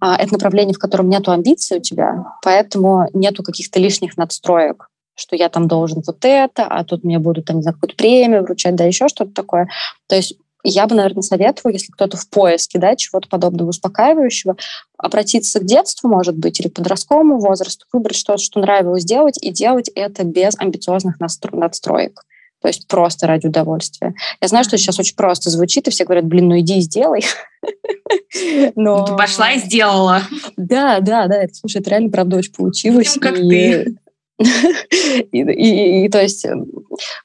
а, 0.00 0.16
это 0.16 0.32
направление, 0.32 0.72
в 0.72 0.78
котором 0.78 1.10
нету 1.10 1.30
амбиций 1.30 1.76
у 1.76 1.80
тебя, 1.82 2.24
поэтому 2.42 3.06
нету 3.12 3.42
каких-то 3.42 3.78
лишних 3.78 4.16
надстроек, 4.16 4.88
что 5.14 5.36
я 5.36 5.50
там 5.50 5.68
должен 5.68 6.02
вот 6.06 6.24
это, 6.24 6.64
а 6.64 6.84
тут 6.84 7.04
мне 7.04 7.18
будут 7.18 7.44
там, 7.44 7.56
не 7.56 7.62
знаю, 7.62 7.74
какую-то 7.74 7.96
премию 7.96 8.44
вручать, 8.44 8.74
да, 8.76 8.84
еще 8.84 9.08
что-то 9.08 9.32
такое. 9.34 9.68
То 10.08 10.16
есть 10.16 10.38
я 10.64 10.86
бы, 10.86 10.94
наверное, 10.94 11.22
советовала, 11.22 11.72
если 11.72 11.92
кто-то 11.92 12.16
в 12.16 12.28
поиске 12.28 12.78
да, 12.78 12.94
чего-то 12.96 13.28
подобного 13.28 13.70
успокаивающего, 13.70 14.56
обратиться 14.96 15.60
к 15.60 15.64
детству, 15.64 16.08
может 16.08 16.36
быть, 16.36 16.60
или 16.60 16.68
к 16.68 16.74
подростковому 16.74 17.38
возрасту, 17.38 17.86
выбрать 17.92 18.16
что-то, 18.16 18.42
что 18.42 18.60
нравилось 18.60 19.04
делать, 19.04 19.38
и 19.42 19.50
делать 19.50 19.90
это 19.94 20.24
без 20.24 20.54
амбициозных 20.58 21.16
надстроек. 21.20 22.22
То 22.62 22.68
есть 22.68 22.86
просто 22.86 23.26
ради 23.26 23.48
удовольствия. 23.48 24.14
Я 24.40 24.46
знаю, 24.46 24.64
что 24.64 24.78
сейчас 24.78 24.98
очень 25.00 25.16
просто 25.16 25.50
звучит, 25.50 25.88
и 25.88 25.90
все 25.90 26.04
говорят, 26.04 26.26
блин, 26.26 26.48
ну 26.48 26.58
иди 26.60 26.78
и 26.78 26.80
сделай. 26.80 27.24
Но... 28.76 28.98
Ну, 28.98 29.06
ты 29.06 29.16
пошла 29.16 29.52
и 29.52 29.58
сделала. 29.58 30.22
Да, 30.56 31.00
да, 31.00 31.26
да. 31.26 31.42
Это, 31.42 31.54
слушай, 31.54 31.80
это 31.80 31.90
реально, 31.90 32.10
правда, 32.10 32.36
очень 32.36 32.52
получилось. 32.52 33.18
Как 33.20 33.36
и... 33.36 33.48
ты. 33.48 33.96
и, 35.32 35.38
и, 35.38 36.04
и, 36.04 36.08
то 36.08 36.20
есть 36.20 36.46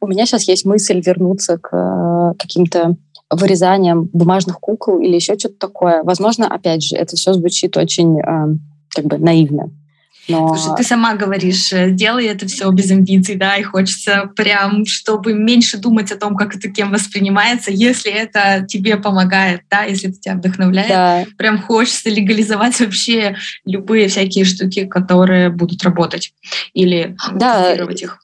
у 0.01 0.07
меня 0.07 0.25
сейчас 0.25 0.47
есть 0.47 0.65
мысль 0.65 1.01
вернуться 1.01 1.57
к 1.57 1.75
э, 1.75 2.37
каким-то 2.37 2.95
вырезанием 3.29 4.09
бумажных 4.13 4.59
кукол 4.59 4.99
или 5.01 5.15
еще 5.15 5.37
что-то 5.37 5.55
такое. 5.59 6.03
Возможно, 6.03 6.47
опять 6.47 6.83
же, 6.83 6.95
это 6.95 7.15
все 7.15 7.33
звучит 7.33 7.75
очень 7.77 8.19
э, 8.19 8.55
как 8.89 9.05
бы 9.05 9.17
наивно. 9.17 9.71
Но... 10.27 10.55
Слушай, 10.55 10.75
ты 10.77 10.83
сама 10.83 11.15
говоришь, 11.15 11.71
э, 11.71 11.91
делай 11.91 12.25
это 12.25 12.47
все 12.47 12.69
без 12.71 12.91
амбиций, 12.91 13.35
да, 13.35 13.55
и 13.55 13.63
хочется 13.63 14.29
прям, 14.35 14.85
чтобы 14.85 15.33
меньше 15.33 15.77
думать 15.77 16.11
о 16.11 16.17
том, 16.17 16.35
как 16.35 16.55
это 16.55 16.69
кем 16.69 16.91
воспринимается, 16.91 17.71
если 17.71 18.11
это 18.11 18.65
тебе 18.67 18.97
помогает, 18.97 19.61
да, 19.69 19.83
если 19.83 20.09
это 20.09 20.19
тебя 20.19 20.35
вдохновляет. 20.35 20.89
Да. 20.89 21.25
Прям 21.37 21.61
хочется 21.61 22.09
легализовать 22.09 22.79
вообще 22.79 23.37
любые 23.65 24.09
всякие 24.09 24.43
штуки, 24.43 24.85
которые 24.85 25.49
будут 25.49 25.83
работать 25.83 26.33
или 26.73 27.15
да. 27.33 27.73
их. 27.73 28.19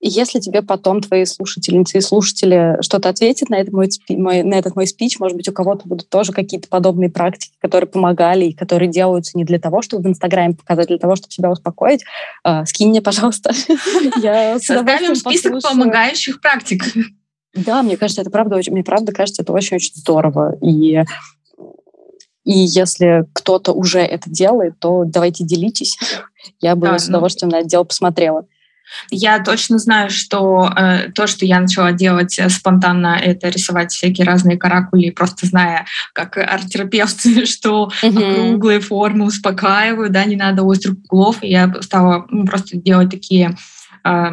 И 0.00 0.08
если 0.08 0.40
тебе 0.40 0.60
потом 0.62 1.00
твои 1.00 1.24
слушательницы 1.24 1.98
и 1.98 2.00
слушатели 2.02 2.76
что-то 2.82 3.08
ответят 3.08 3.48
на 3.48 3.56
этот 3.56 3.72
мой, 3.72 3.88
мой, 4.10 4.42
на 4.42 4.54
этот 4.54 4.76
мой 4.76 4.86
спич, 4.86 5.18
может 5.18 5.36
быть, 5.36 5.48
у 5.48 5.52
кого-то 5.52 5.88
будут 5.88 6.08
тоже 6.10 6.32
какие-то 6.32 6.68
подобные 6.68 7.10
практики, 7.10 7.54
которые 7.60 7.88
помогали 7.88 8.46
и 8.46 8.52
которые 8.52 8.90
делаются 8.90 9.38
не 9.38 9.44
для 9.44 9.58
того, 9.58 9.80
чтобы 9.80 10.04
в 10.04 10.06
Инстаграме 10.06 10.54
показать, 10.54 10.86
а 10.86 10.88
для 10.88 10.98
того, 10.98 11.16
чтобы 11.16 11.32
себя 11.32 11.50
успокоить, 11.50 12.04
э, 12.44 12.66
скинь 12.66 12.90
мне, 12.90 13.00
пожалуйста. 13.00 13.52
Составим 14.58 15.14
список 15.14 15.62
помогающих 15.62 16.40
практик. 16.40 16.84
Да, 17.54 17.82
мне 17.82 17.96
кажется, 17.96 18.20
это 18.20 18.30
правда 18.30 18.56
очень, 18.56 18.74
мне 18.74 18.84
правда 18.84 19.12
кажется, 19.12 19.42
это 19.42 19.52
очень-очень 19.52 19.94
здорово. 19.94 20.56
И 20.60 21.02
и 22.44 22.52
если 22.52 23.26
кто-то 23.32 23.72
уже 23.72 23.98
это 23.98 24.30
делает, 24.30 24.78
то 24.78 25.02
давайте 25.04 25.42
делитесь. 25.42 25.98
Я 26.60 26.76
бы 26.76 26.86
да, 26.86 26.98
с 26.98 27.08
ну 27.08 27.14
удовольствием 27.14 27.50
ну, 27.50 27.56
на 27.56 27.60
это 27.60 27.68
дело 27.68 27.82
посмотрела. 27.82 28.46
Я 29.10 29.40
точно 29.40 29.78
знаю, 29.78 30.10
что 30.10 30.72
э, 30.76 31.10
то, 31.12 31.26
что 31.26 31.44
я 31.44 31.60
начала 31.60 31.92
делать 31.92 32.38
спонтанно, 32.48 33.18
это 33.20 33.48
рисовать 33.48 33.92
всякие 33.92 34.26
разные 34.26 34.56
каракули, 34.56 35.10
просто 35.10 35.46
зная, 35.46 35.86
как 36.12 36.36
арт-терапевт, 36.36 37.20
что 37.48 37.90
mm-hmm. 38.02 38.34
круглые 38.34 38.80
формы 38.80 39.26
успокаивают, 39.26 40.12
да, 40.12 40.24
не 40.24 40.36
надо 40.36 40.62
острых 40.62 40.96
углов. 41.08 41.42
И 41.42 41.48
я 41.48 41.74
стала 41.80 42.26
ну, 42.30 42.44
просто 42.44 42.76
делать 42.76 43.10
такие 43.10 43.56
э, 44.04 44.30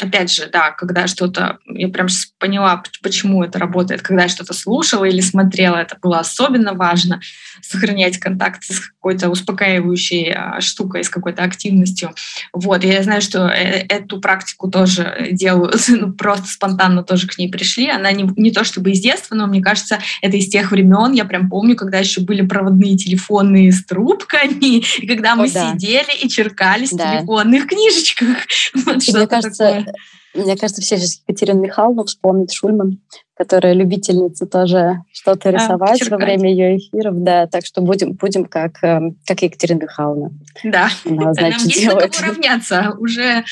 опять 0.00 0.32
же, 0.32 0.48
да, 0.52 0.70
когда 0.70 1.06
что-то, 1.06 1.58
я 1.66 1.88
прям 1.88 2.08
поняла, 2.38 2.82
почему 3.02 3.42
это 3.42 3.58
работает, 3.58 4.02
когда 4.02 4.24
я 4.24 4.28
что-то 4.28 4.54
слушала 4.54 5.04
или 5.04 5.20
смотрела, 5.20 5.76
это 5.76 5.96
было 6.00 6.18
особенно 6.18 6.74
важно, 6.74 7.20
сохранять 7.62 8.18
контакт 8.18 8.64
с 8.64 8.80
какой-то 8.80 9.28
успокаивающей 9.28 10.32
а, 10.32 10.60
штукой, 10.60 11.04
с 11.04 11.08
какой-то 11.08 11.42
активностью. 11.42 12.14
Вот, 12.52 12.84
я 12.84 13.02
знаю, 13.02 13.22
что 13.22 13.48
э, 13.48 13.86
эту 13.88 14.20
практику 14.20 14.70
тоже 14.70 15.28
делаю, 15.32 15.72
ну, 15.88 16.12
просто 16.12 16.46
спонтанно 16.46 17.02
тоже 17.02 17.26
к 17.26 17.38
ней 17.38 17.50
пришли. 17.50 17.88
Она 17.88 18.12
не, 18.12 18.28
не 18.36 18.50
то 18.50 18.64
чтобы 18.64 18.90
из 18.90 19.00
детства, 19.00 19.34
но 19.34 19.46
мне 19.46 19.62
кажется, 19.62 19.98
это 20.22 20.36
из 20.36 20.48
тех 20.48 20.70
времен, 20.70 21.12
я 21.12 21.24
прям 21.24 21.48
помню, 21.48 21.76
когда 21.76 21.98
еще 21.98 22.20
были 22.20 22.42
проводные 22.42 22.96
телефонные 22.96 23.72
с 23.72 23.84
трубками, 23.84 24.80
и 24.98 25.06
когда 25.06 25.34
мы 25.34 25.46
О, 25.46 25.52
да. 25.52 25.72
сидели 25.72 26.16
и 26.22 26.28
черкались 26.28 26.90
да. 26.90 27.06
в 27.06 27.18
телефонных 27.18 27.66
книжечках. 27.66 28.36
Вот 28.86 28.96
мне 29.08 29.26
кажется, 29.26 29.64
такое. 29.64 29.85
Мне 30.34 30.56
кажется, 30.56 30.82
все 30.82 30.96
сейчас 30.98 31.20
Екатерину 31.26 31.60
Михайловну 31.60 32.04
вспомнят, 32.04 32.52
Шульман, 32.52 33.00
которая 33.36 33.72
любительница 33.74 34.46
тоже 34.46 35.02
что-то 35.12 35.48
а, 35.48 35.52
рисовать 35.52 36.02
а, 36.02 36.10
во 36.10 36.16
время 36.16 36.50
ее 36.50 36.76
эфиров. 36.76 37.22
Да, 37.22 37.46
так 37.46 37.64
что 37.64 37.80
будем, 37.80 38.12
будем 38.12 38.44
как, 38.44 38.82
эм, 38.82 39.18
как 39.26 39.42
Екатерина 39.42 39.82
Михайловна. 39.82 40.30
Да, 40.64 40.88
Она, 41.04 41.32
значит, 41.34 41.58
нам 41.58 41.68
есть 41.68 41.80
делает. 41.80 42.12
на 42.12 42.18
кого 42.18 42.32
равняться. 42.32 42.96
Уже 42.98 43.44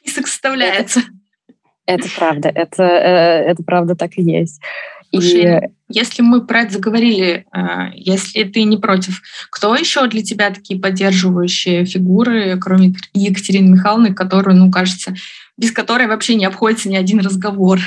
список 0.00 0.26
составляется. 0.26 1.00
Это, 1.86 2.04
это 2.04 2.14
правда, 2.16 2.48
это, 2.48 2.82
э, 2.82 3.50
это 3.50 3.62
правда 3.62 3.96
так 3.96 4.12
и 4.16 4.22
есть. 4.22 4.60
Слушай, 5.12 5.66
и... 5.66 5.70
если 5.88 6.22
мы 6.22 6.46
про 6.46 6.62
это 6.62 6.72
заговорили, 6.74 7.46
э, 7.54 7.90
если 7.94 8.44
ты 8.44 8.62
не 8.62 8.78
против, 8.78 9.20
кто 9.50 9.76
еще 9.76 10.06
для 10.06 10.22
тебя 10.22 10.50
такие 10.50 10.80
поддерживающие 10.80 11.84
фигуры, 11.84 12.58
кроме 12.58 12.94
Екатерины 13.12 13.72
Михайловны, 13.72 14.14
которую, 14.14 14.56
ну, 14.56 14.70
кажется, 14.70 15.14
без 15.58 15.70
которой 15.70 16.06
вообще 16.06 16.34
не 16.34 16.46
обходится 16.46 16.88
ни 16.88 16.96
один 16.96 17.20
разговор? 17.20 17.78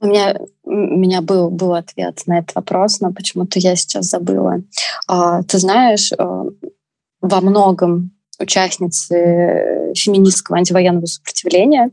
У 0.00 0.06
меня, 0.06 0.36
у 0.62 0.70
меня 0.70 1.20
был, 1.20 1.50
был 1.50 1.74
ответ 1.74 2.22
на 2.26 2.38
этот 2.38 2.54
вопрос, 2.54 3.00
но 3.00 3.12
почему-то 3.12 3.58
я 3.58 3.74
сейчас 3.74 4.06
забыла. 4.06 4.62
А, 5.08 5.42
ты 5.42 5.58
знаешь, 5.58 6.12
э, 6.12 6.16
во 7.20 7.40
многом 7.40 8.12
участницы 8.38 9.92
феминистского 9.96 10.58
антивоенного 10.58 11.06
сопротивления, 11.06 11.90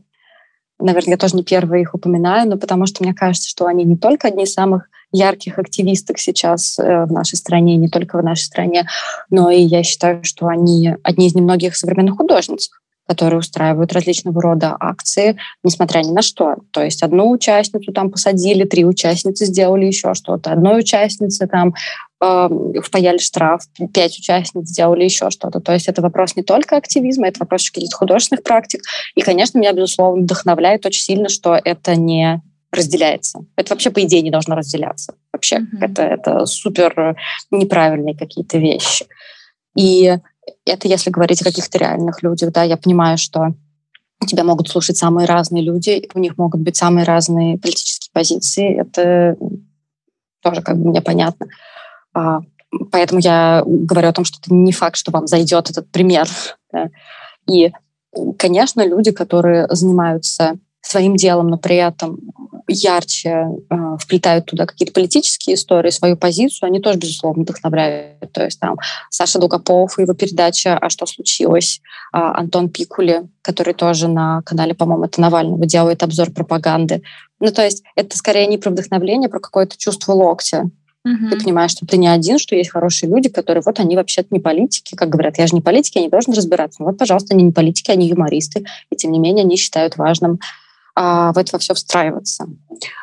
наверное, 0.82 1.12
я 1.12 1.16
тоже 1.16 1.36
не 1.36 1.44
первая 1.44 1.80
их 1.80 1.94
упоминаю, 1.94 2.48
но 2.48 2.56
потому 2.56 2.86
что 2.86 3.02
мне 3.02 3.14
кажется, 3.14 3.48
что 3.48 3.66
они 3.66 3.84
не 3.84 3.96
только 3.96 4.28
одни 4.28 4.44
из 4.44 4.52
самых 4.52 4.88
ярких 5.12 5.58
активисток 5.58 6.18
сейчас 6.18 6.78
э, 6.78 7.04
в 7.04 7.12
нашей 7.12 7.36
стране, 7.36 7.76
не 7.76 7.88
только 7.88 8.18
в 8.18 8.24
нашей 8.24 8.44
стране, 8.44 8.88
но 9.30 9.50
и 9.50 9.60
я 9.60 9.82
считаю, 9.82 10.24
что 10.24 10.46
они 10.48 10.94
одни 11.02 11.26
из 11.26 11.34
немногих 11.34 11.76
современных 11.76 12.16
художниц, 12.16 12.70
которые 13.06 13.40
устраивают 13.40 13.92
различного 13.92 14.40
рода 14.40 14.76
акции, 14.78 15.36
несмотря 15.62 16.00
ни 16.00 16.12
на 16.12 16.22
что. 16.22 16.56
То 16.70 16.82
есть 16.82 17.02
одну 17.02 17.30
участницу 17.30 17.92
там 17.92 18.10
посадили, 18.10 18.64
три 18.64 18.84
участницы 18.84 19.46
сделали 19.46 19.86
еще 19.86 20.14
что-то, 20.14 20.52
одной 20.52 20.80
участнице 20.80 21.46
там 21.46 21.74
э, 22.22 22.48
впаяли 22.82 23.18
штраф, 23.18 23.62
пять 23.92 24.18
участниц 24.18 24.68
сделали 24.68 25.04
еще 25.04 25.30
что-то. 25.30 25.60
То 25.60 25.72
есть 25.72 25.88
это 25.88 26.00
вопрос 26.00 26.36
не 26.36 26.42
только 26.42 26.76
активизма, 26.76 27.28
это 27.28 27.40
вопрос 27.40 27.70
каких-то 27.70 27.96
художественных 27.96 28.44
практик. 28.44 28.82
И, 29.14 29.20
конечно, 29.20 29.58
меня, 29.58 29.72
безусловно, 29.72 30.22
вдохновляет 30.22 30.86
очень 30.86 31.02
сильно, 31.02 31.28
что 31.28 31.58
это 31.62 31.96
не 31.96 32.40
разделяется. 32.70 33.40
Это 33.56 33.74
вообще, 33.74 33.90
по 33.90 34.02
идее, 34.02 34.22
не 34.22 34.30
должно 34.30 34.54
разделяться. 34.54 35.14
Вообще, 35.32 35.56
mm-hmm. 35.56 35.78
это, 35.82 36.02
это 36.02 36.46
супер 36.46 37.16
неправильные 37.50 38.16
какие-то 38.16 38.58
вещи. 38.58 39.04
И 39.76 40.16
это 40.64 40.88
если 40.88 41.10
говорить 41.10 41.40
о 41.42 41.44
каких-то 41.44 41.78
реальных 41.78 42.22
людях, 42.22 42.52
да, 42.52 42.62
я 42.62 42.76
понимаю, 42.76 43.18
что 43.18 43.54
тебя 44.26 44.44
могут 44.44 44.68
слушать 44.68 44.96
самые 44.96 45.26
разные 45.26 45.62
люди, 45.62 46.08
у 46.14 46.18
них 46.18 46.38
могут 46.38 46.60
быть 46.60 46.76
самые 46.76 47.04
разные 47.04 47.58
политические 47.58 48.10
позиции, 48.12 48.80
это 48.80 49.36
тоже 50.42 50.62
как 50.62 50.76
бы 50.78 50.90
мне 50.90 51.00
понятно. 51.00 51.46
А, 52.14 52.40
поэтому 52.90 53.20
я 53.20 53.62
говорю 53.66 54.08
о 54.08 54.12
том, 54.12 54.24
что 54.24 54.38
это 54.40 54.54
не 54.54 54.72
факт, 54.72 54.96
что 54.96 55.10
вам 55.10 55.26
зайдет 55.26 55.70
этот 55.70 55.90
пример. 55.90 56.28
Да. 56.72 56.88
И, 57.46 57.70
конечно, 58.38 58.86
люди, 58.86 59.10
которые 59.10 59.66
занимаются 59.68 60.56
своим 60.80 61.16
делом, 61.16 61.48
но 61.48 61.58
при 61.58 61.76
этом 61.76 62.18
ярче 62.68 63.46
э, 63.70 63.76
вплетают 63.98 64.46
туда 64.46 64.66
какие-то 64.66 64.92
политические 64.92 65.56
истории, 65.56 65.90
свою 65.90 66.16
позицию, 66.16 66.68
они 66.68 66.80
тоже, 66.80 66.98
безусловно, 66.98 67.42
вдохновляют. 67.42 68.32
То 68.32 68.44
есть 68.44 68.60
там 68.60 68.76
Саша 69.10 69.38
Долгопов 69.38 69.98
и 69.98 70.02
его 70.02 70.14
передача 70.14 70.78
«А 70.78 70.90
что 70.90 71.06
случилось?», 71.06 71.80
э, 72.12 72.18
Антон 72.18 72.68
Пикули, 72.68 73.22
который 73.42 73.74
тоже 73.74 74.08
на 74.08 74.42
канале, 74.42 74.74
по-моему, 74.74 75.04
это 75.04 75.20
Навального, 75.20 75.66
делает 75.66 76.02
обзор 76.02 76.30
пропаганды. 76.30 77.02
Ну, 77.40 77.50
то 77.50 77.64
есть 77.64 77.82
это 77.96 78.16
скорее 78.16 78.46
не 78.46 78.58
про 78.58 78.70
вдохновление, 78.70 79.26
а 79.26 79.30
про 79.30 79.40
какое-то 79.40 79.76
чувство 79.76 80.12
локтя. 80.12 80.70
Угу. 81.04 81.30
Ты 81.30 81.44
понимаешь, 81.44 81.72
что 81.72 81.84
ты 81.84 81.96
не 81.96 82.06
один, 82.06 82.38
что 82.38 82.54
есть 82.54 82.70
хорошие 82.70 83.10
люди, 83.10 83.28
которые 83.28 83.62
вот 83.66 83.80
они 83.80 83.96
вообще-то 83.96 84.28
не 84.30 84.38
политики, 84.38 84.94
как 84.94 85.08
говорят, 85.08 85.38
я 85.38 85.46
же 85.48 85.54
не 85.54 85.60
политики, 85.60 85.98
я 85.98 86.04
не 86.04 86.10
должен 86.10 86.32
разбираться. 86.32 86.80
Ну 86.80 86.88
вот, 86.88 86.98
пожалуйста, 86.98 87.34
они 87.34 87.42
не 87.42 87.52
политики, 87.52 87.90
они 87.90 88.08
юмористы, 88.08 88.64
и 88.90 88.96
тем 88.96 89.10
не 89.10 89.18
менее 89.18 89.44
они 89.44 89.56
считают 89.56 89.96
важным 89.96 90.38
в 90.94 91.34
это 91.36 91.58
все 91.58 91.74
встраиваться. 91.74 92.46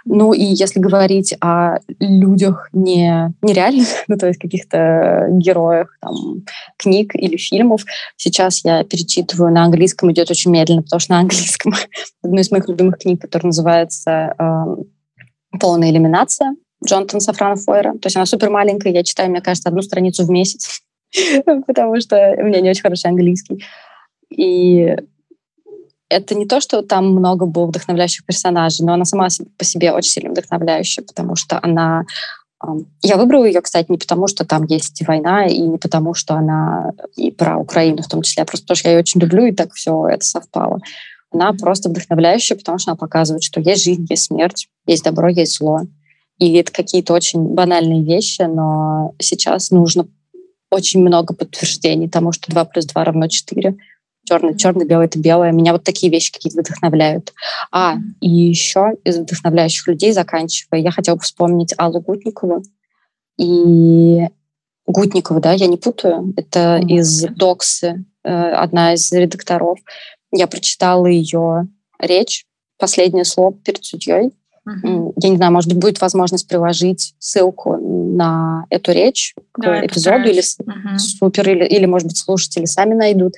Ну 0.05 0.33
и 0.33 0.43
если 0.43 0.79
говорить 0.79 1.35
о 1.41 1.77
людях 1.99 2.69
не, 2.73 3.33
нереальных, 3.41 3.87
ну 4.07 4.17
то 4.17 4.27
есть 4.27 4.39
каких-то 4.39 5.27
героях 5.31 5.97
там, 6.01 6.43
книг 6.77 7.15
или 7.15 7.37
фильмов, 7.37 7.83
сейчас 8.15 8.63
я 8.63 8.83
перечитываю 8.83 9.51
на 9.51 9.65
английском, 9.65 10.11
идет 10.11 10.29
очень 10.29 10.51
медленно, 10.51 10.83
потому 10.83 10.99
что 10.99 11.13
на 11.13 11.19
английском 11.19 11.73
одну 12.23 12.39
из 12.39 12.51
моих 12.51 12.67
любимых 12.67 12.99
книг, 12.99 13.21
которая 13.21 13.47
называется 13.47 14.35
э, 14.37 15.57
«Полная 15.59 15.89
элиминация» 15.89 16.55
Джонатана 16.85 17.19
Сафрана 17.19 17.55
Фойера. 17.55 17.93
То 17.93 18.05
есть 18.05 18.15
она 18.15 18.25
супер 18.25 18.49
маленькая, 18.49 18.93
я 18.93 19.03
читаю, 19.03 19.29
мне 19.29 19.41
кажется, 19.41 19.69
одну 19.69 19.81
страницу 19.81 20.25
в 20.25 20.29
месяц, 20.29 20.81
потому 21.67 21.99
что 21.99 22.35
у 22.37 22.43
меня 22.43 22.61
не 22.61 22.69
очень 22.69 22.83
хороший 22.83 23.09
английский. 23.09 23.63
И 24.29 24.95
это 26.09 26.35
не 26.35 26.45
то, 26.45 26.59
что 26.59 26.81
там 26.81 27.11
много 27.11 27.45
было 27.45 27.67
вдохновляющих 27.67 28.25
персонажей, 28.25 28.85
но 28.85 28.93
она 28.93 29.05
сама 29.05 29.27
по 29.57 29.63
себе 29.63 29.91
очень 29.91 30.11
сильно 30.11 30.31
вдохновляющая, 30.31 31.03
потому 31.03 31.35
что 31.35 31.59
она... 31.61 32.05
Я 33.01 33.15
выбрала 33.15 33.45
ее, 33.45 33.61
кстати, 33.61 33.89
не 33.89 33.97
потому, 33.97 34.27
что 34.27 34.43
там 34.43 34.65
есть 34.65 35.01
война, 35.07 35.45
и 35.45 35.59
не 35.59 35.77
потому, 35.77 36.13
что 36.13 36.33
она 36.33 36.91
и 37.15 37.31
про 37.31 37.57
Украину 37.57 38.01
в 38.01 38.07
том 38.07 38.21
числе, 38.21 38.43
а 38.43 38.45
просто 38.45 38.65
потому, 38.65 38.75
что 38.75 38.89
я 38.89 38.95
ее 38.95 38.99
очень 38.99 39.21
люблю, 39.21 39.45
и 39.45 39.53
так 39.53 39.73
все 39.73 40.07
это 40.07 40.25
совпало. 40.25 40.79
Она 41.31 41.53
просто 41.53 41.89
вдохновляющая, 41.89 42.57
потому 42.57 42.79
что 42.79 42.91
она 42.91 42.97
показывает, 42.97 43.43
что 43.43 43.61
есть 43.61 43.83
жизнь, 43.83 44.05
есть 44.09 44.25
смерть, 44.25 44.67
есть 44.85 45.03
добро, 45.03 45.29
есть 45.29 45.57
зло. 45.57 45.81
И 46.37 46.53
это 46.55 46.71
какие-то 46.71 47.13
очень 47.13 47.53
банальные 47.53 48.03
вещи, 48.03 48.41
но 48.41 49.13
сейчас 49.19 49.71
нужно 49.71 50.07
очень 50.71 51.01
много 51.01 51.33
подтверждений 51.33 52.09
тому, 52.09 52.31
что 52.31 52.51
2 52.51 52.65
плюс 52.65 52.85
2 52.85 53.03
равно 53.03 53.27
4 53.27 53.75
черный, 54.29 54.57
черный, 54.57 54.85
белый 54.85 55.07
это 55.07 55.19
белое. 55.19 55.51
Меня 55.51 55.73
вот 55.73 55.83
такие 55.83 56.11
вещи 56.11 56.31
какие-то 56.31 56.61
вдохновляют. 56.61 57.33
А, 57.71 57.95
и 58.21 58.29
еще 58.29 58.93
из 59.03 59.17
вдохновляющих 59.17 59.87
людей, 59.87 60.11
заканчивая, 60.11 60.79
я 60.79 60.91
хотела 60.91 61.15
бы 61.15 61.21
вспомнить 61.21 61.73
Аллу 61.77 61.99
Гутникову. 61.99 62.63
И 63.37 64.27
Гутникова, 64.85 65.39
да, 65.39 65.53
я 65.53 65.67
не 65.67 65.77
путаю, 65.77 66.33
это 66.35 66.77
из 66.77 67.23
Доксы, 67.23 68.05
э, 68.23 68.29
одна 68.31 68.93
из 68.93 69.11
редакторов. 69.11 69.79
Я 70.31 70.47
прочитала 70.47 71.07
ее 71.07 71.67
речь, 71.99 72.45
последнее 72.77 73.25
слово 73.25 73.53
перед 73.53 73.83
судьей. 73.83 74.31
Mm-hmm. 74.67 75.13
Я 75.21 75.29
не 75.29 75.37
знаю, 75.37 75.51
может 75.51 75.69
быть, 75.69 75.79
будет 75.81 76.01
возможность 76.01 76.47
приложить 76.47 77.15
ссылку 77.17 77.77
на 77.77 78.65
эту 78.69 78.91
речь 78.91 79.33
к 79.51 79.61
да, 79.61 79.85
эпизоду 79.85 80.29
или 80.29 80.41
mm-hmm. 80.41 80.97
супер, 80.97 81.49
или, 81.49 81.65
или, 81.65 81.85
может 81.85 82.07
быть, 82.07 82.17
слушатели 82.17 82.65
сами 82.65 82.93
найдут. 82.93 83.33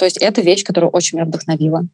То 0.00 0.06
есть 0.06 0.16
это 0.16 0.40
вещь, 0.40 0.64
которая 0.64 0.90
очень 0.90 1.18
меня 1.18 1.26
вдохновила. 1.26 1.86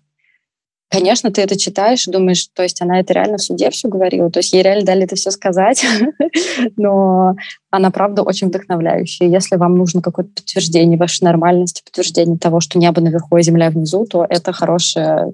Конечно, 0.88 1.32
ты 1.32 1.42
это 1.42 1.58
читаешь 1.58 2.06
и 2.06 2.12
думаешь, 2.12 2.46
то 2.54 2.62
есть 2.62 2.80
она 2.80 3.00
это 3.00 3.12
реально 3.12 3.38
в 3.38 3.42
суде 3.42 3.68
все 3.70 3.88
говорила, 3.88 4.30
то 4.30 4.38
есть 4.38 4.52
ей 4.52 4.62
реально 4.62 4.84
дали 4.84 5.02
это 5.02 5.16
все 5.16 5.32
сказать, 5.32 5.84
но 6.76 7.34
она, 7.70 7.90
правда, 7.90 8.22
очень 8.22 8.46
вдохновляющая. 8.46 9.26
Если 9.26 9.56
вам 9.56 9.76
нужно 9.76 10.02
какое-то 10.02 10.30
подтверждение 10.36 10.96
вашей 10.96 11.24
нормальности, 11.24 11.82
подтверждение 11.84 12.38
того, 12.38 12.60
что 12.60 12.78
небо 12.78 13.00
наверху, 13.00 13.34
а 13.34 13.42
земля 13.42 13.70
внизу, 13.70 14.06
то 14.06 14.24
это 14.28 14.52
хорошее, 14.52 15.32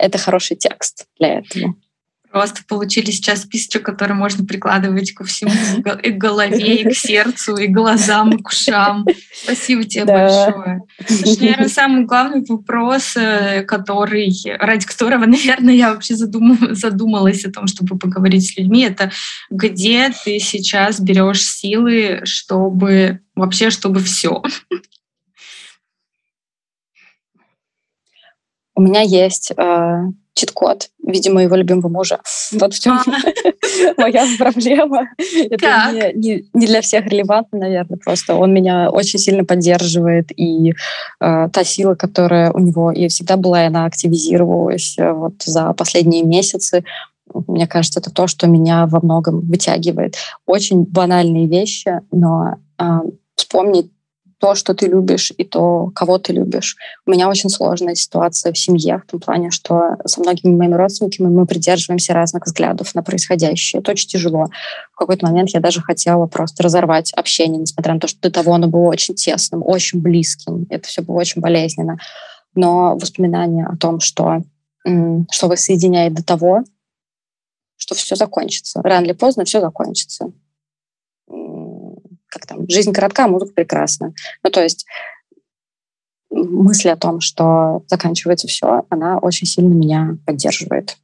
это 0.00 0.18
хороший 0.18 0.56
текст 0.56 1.06
для 1.20 1.38
этого. 1.38 1.76
Просто 2.30 2.62
получили 2.68 3.10
сейчас 3.10 3.42
списочек, 3.42 3.84
который 3.84 4.14
можно 4.14 4.44
прикладывать 4.44 5.12
ко 5.12 5.24
всему, 5.24 5.50
и 6.02 6.10
к 6.10 6.18
голове, 6.18 6.82
и 6.82 6.88
к 6.88 6.94
сердцу, 6.94 7.56
и 7.56 7.68
глазам, 7.68 8.30
и 8.30 8.42
к 8.42 8.48
ушам. 8.48 9.06
Спасибо 9.42 9.84
тебе 9.84 10.04
да. 10.04 10.14
большое. 10.14 10.82
Слушай, 11.06 11.40
наверное, 11.40 11.68
самый 11.68 12.04
главный 12.04 12.44
вопрос, 12.46 13.16
э, 13.16 13.62
который, 13.62 14.30
ради 14.58 14.86
которого, 14.86 15.24
наверное, 15.26 15.74
я 15.74 15.94
вообще 15.94 16.14
задум, 16.14 16.58
задумалась 16.72 17.44
о 17.44 17.52
том, 17.52 17.66
чтобы 17.66 17.98
поговорить 17.98 18.46
с 18.46 18.56
людьми, 18.56 18.82
это 18.82 19.10
где 19.50 20.12
ты 20.24 20.38
сейчас 20.38 21.00
берешь 21.00 21.42
силы, 21.42 22.20
чтобы 22.24 23.20
вообще, 23.34 23.70
чтобы 23.70 24.00
все? 24.00 24.42
У 28.78 28.80
меня 28.80 29.00
есть 29.00 29.50
э, 29.56 30.02
чит-код 30.34 30.90
в 31.02 31.10
виде 31.10 31.32
моего 31.32 31.56
любимого 31.56 31.88
мужа. 31.88 32.20
Вот 32.52 32.72
в 32.72 32.80
чем 32.80 32.92
а. 32.92 33.02
моя 34.00 34.24
проблема. 34.38 35.08
Это 35.34 36.12
не, 36.14 36.44
для 36.54 36.80
всех 36.80 37.06
релевантно, 37.06 37.58
наверное, 37.58 37.98
просто 37.98 38.36
он 38.36 38.54
меня 38.54 38.90
очень 38.90 39.18
сильно 39.18 39.44
поддерживает, 39.44 40.30
и 40.36 40.70
э, 40.70 41.48
та 41.52 41.64
сила, 41.64 41.96
которая 41.96 42.52
у 42.52 42.60
него 42.60 42.92
и 42.92 43.08
всегда 43.08 43.36
была, 43.36 43.66
она 43.66 43.84
активизировалась 43.84 44.94
э, 44.96 45.10
вот 45.10 45.42
за 45.44 45.72
последние 45.72 46.22
месяцы, 46.22 46.84
мне 47.48 47.66
кажется, 47.66 47.98
это 47.98 48.12
то, 48.12 48.28
что 48.28 48.46
меня 48.46 48.86
во 48.86 49.00
многом 49.02 49.40
вытягивает. 49.40 50.14
Очень 50.46 50.84
банальные 50.84 51.48
вещи, 51.48 52.00
но 52.12 52.58
э, 52.78 52.84
вспомнить 53.34 53.90
то, 54.38 54.54
что 54.54 54.72
ты 54.74 54.86
любишь, 54.86 55.32
и 55.36 55.44
то, 55.44 55.90
кого 55.94 56.18
ты 56.18 56.32
любишь. 56.32 56.76
У 57.06 57.10
меня 57.10 57.28
очень 57.28 57.50
сложная 57.50 57.94
ситуация 57.94 58.52
в 58.52 58.58
семье, 58.58 59.02
в 59.04 59.10
том 59.10 59.20
плане, 59.20 59.50
что 59.50 59.96
со 60.04 60.20
многими 60.20 60.54
моими 60.54 60.74
родственниками 60.74 61.26
мы 61.26 61.44
придерживаемся 61.44 62.14
разных 62.14 62.46
взглядов 62.46 62.94
на 62.94 63.02
происходящее. 63.02 63.80
Это 63.80 63.92
очень 63.92 64.08
тяжело. 64.08 64.46
В 64.92 64.96
какой-то 64.96 65.26
момент 65.26 65.50
я 65.50 65.60
даже 65.60 65.80
хотела 65.82 66.26
просто 66.26 66.62
разорвать 66.62 67.12
общение, 67.14 67.60
несмотря 67.60 67.94
на 67.94 68.00
то, 68.00 68.06
что 68.06 68.20
до 68.20 68.30
того 68.30 68.54
оно 68.54 68.68
было 68.68 68.88
очень 68.88 69.14
тесным, 69.14 69.62
очень 69.64 70.00
близким. 70.00 70.66
Это 70.70 70.86
все 70.86 71.02
было 71.02 71.16
очень 71.16 71.42
болезненно. 71.42 71.98
Но 72.54 72.96
воспоминания 72.96 73.66
о 73.66 73.76
том, 73.76 73.98
что, 73.98 74.42
что 74.84 75.48
вас 75.48 75.60
соединяет 75.60 76.14
до 76.14 76.24
того, 76.24 76.62
что 77.76 77.94
все 77.94 78.14
закончится. 78.14 78.82
Рано 78.82 79.04
или 79.04 79.12
поздно 79.12 79.44
все 79.44 79.60
закончится 79.60 80.32
как 82.28 82.46
там, 82.46 82.68
жизнь 82.68 82.92
коротка, 82.92 83.24
а 83.24 83.28
музыка 83.28 83.52
прекрасна. 83.54 84.12
Ну, 84.42 84.50
то 84.50 84.62
есть 84.62 84.86
мысль 86.30 86.90
о 86.90 86.96
том, 86.96 87.20
что 87.20 87.82
заканчивается 87.86 88.48
все, 88.48 88.84
она 88.90 89.18
очень 89.18 89.46
сильно 89.46 89.72
меня 89.72 90.16
поддерживает. 90.26 90.96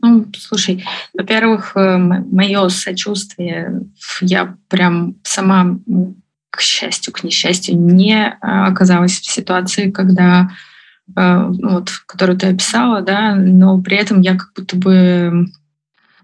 Ну, 0.00 0.26
слушай, 0.36 0.84
во-первых, 1.14 1.72
э, 1.74 1.96
мое 1.96 2.68
сочувствие, 2.68 3.82
я 4.20 4.56
прям 4.68 5.16
сама, 5.22 5.78
к 6.50 6.60
счастью, 6.60 7.12
к 7.12 7.24
несчастью, 7.24 7.78
не 7.78 8.14
э, 8.14 8.36
оказалась 8.40 9.18
в 9.18 9.30
ситуации, 9.30 9.90
когда 9.90 10.50
э, 11.16 11.52
ну, 11.58 11.70
вот, 11.70 11.90
которую 12.06 12.38
ты 12.38 12.48
описала, 12.48 13.02
да, 13.02 13.34
но 13.34 13.80
при 13.80 13.96
этом 13.96 14.20
я 14.20 14.36
как 14.36 14.52
будто 14.54 14.76
бы 14.76 15.46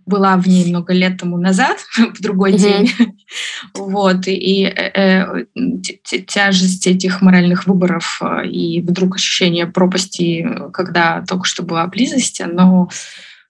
была 0.06 0.36
в 0.36 0.46
ней 0.46 0.68
много 0.68 0.92
лет 0.92 1.18
тому 1.18 1.36
назад 1.36 1.78
в 1.96 2.20
другой 2.20 2.52
mm-hmm. 2.52 2.86
теме. 2.86 3.14
вот, 3.74 4.26
и 4.26 4.64
э, 4.64 5.44
тяжесть 6.26 6.86
этих 6.86 7.22
моральных 7.22 7.66
выборов 7.66 8.20
и 8.44 8.80
вдруг 8.80 9.16
ощущение 9.16 9.66
пропасти, 9.66 10.46
когда 10.72 11.24
только 11.26 11.44
что 11.44 11.62
была 11.62 11.86
близость, 11.86 12.42
но 12.46 12.88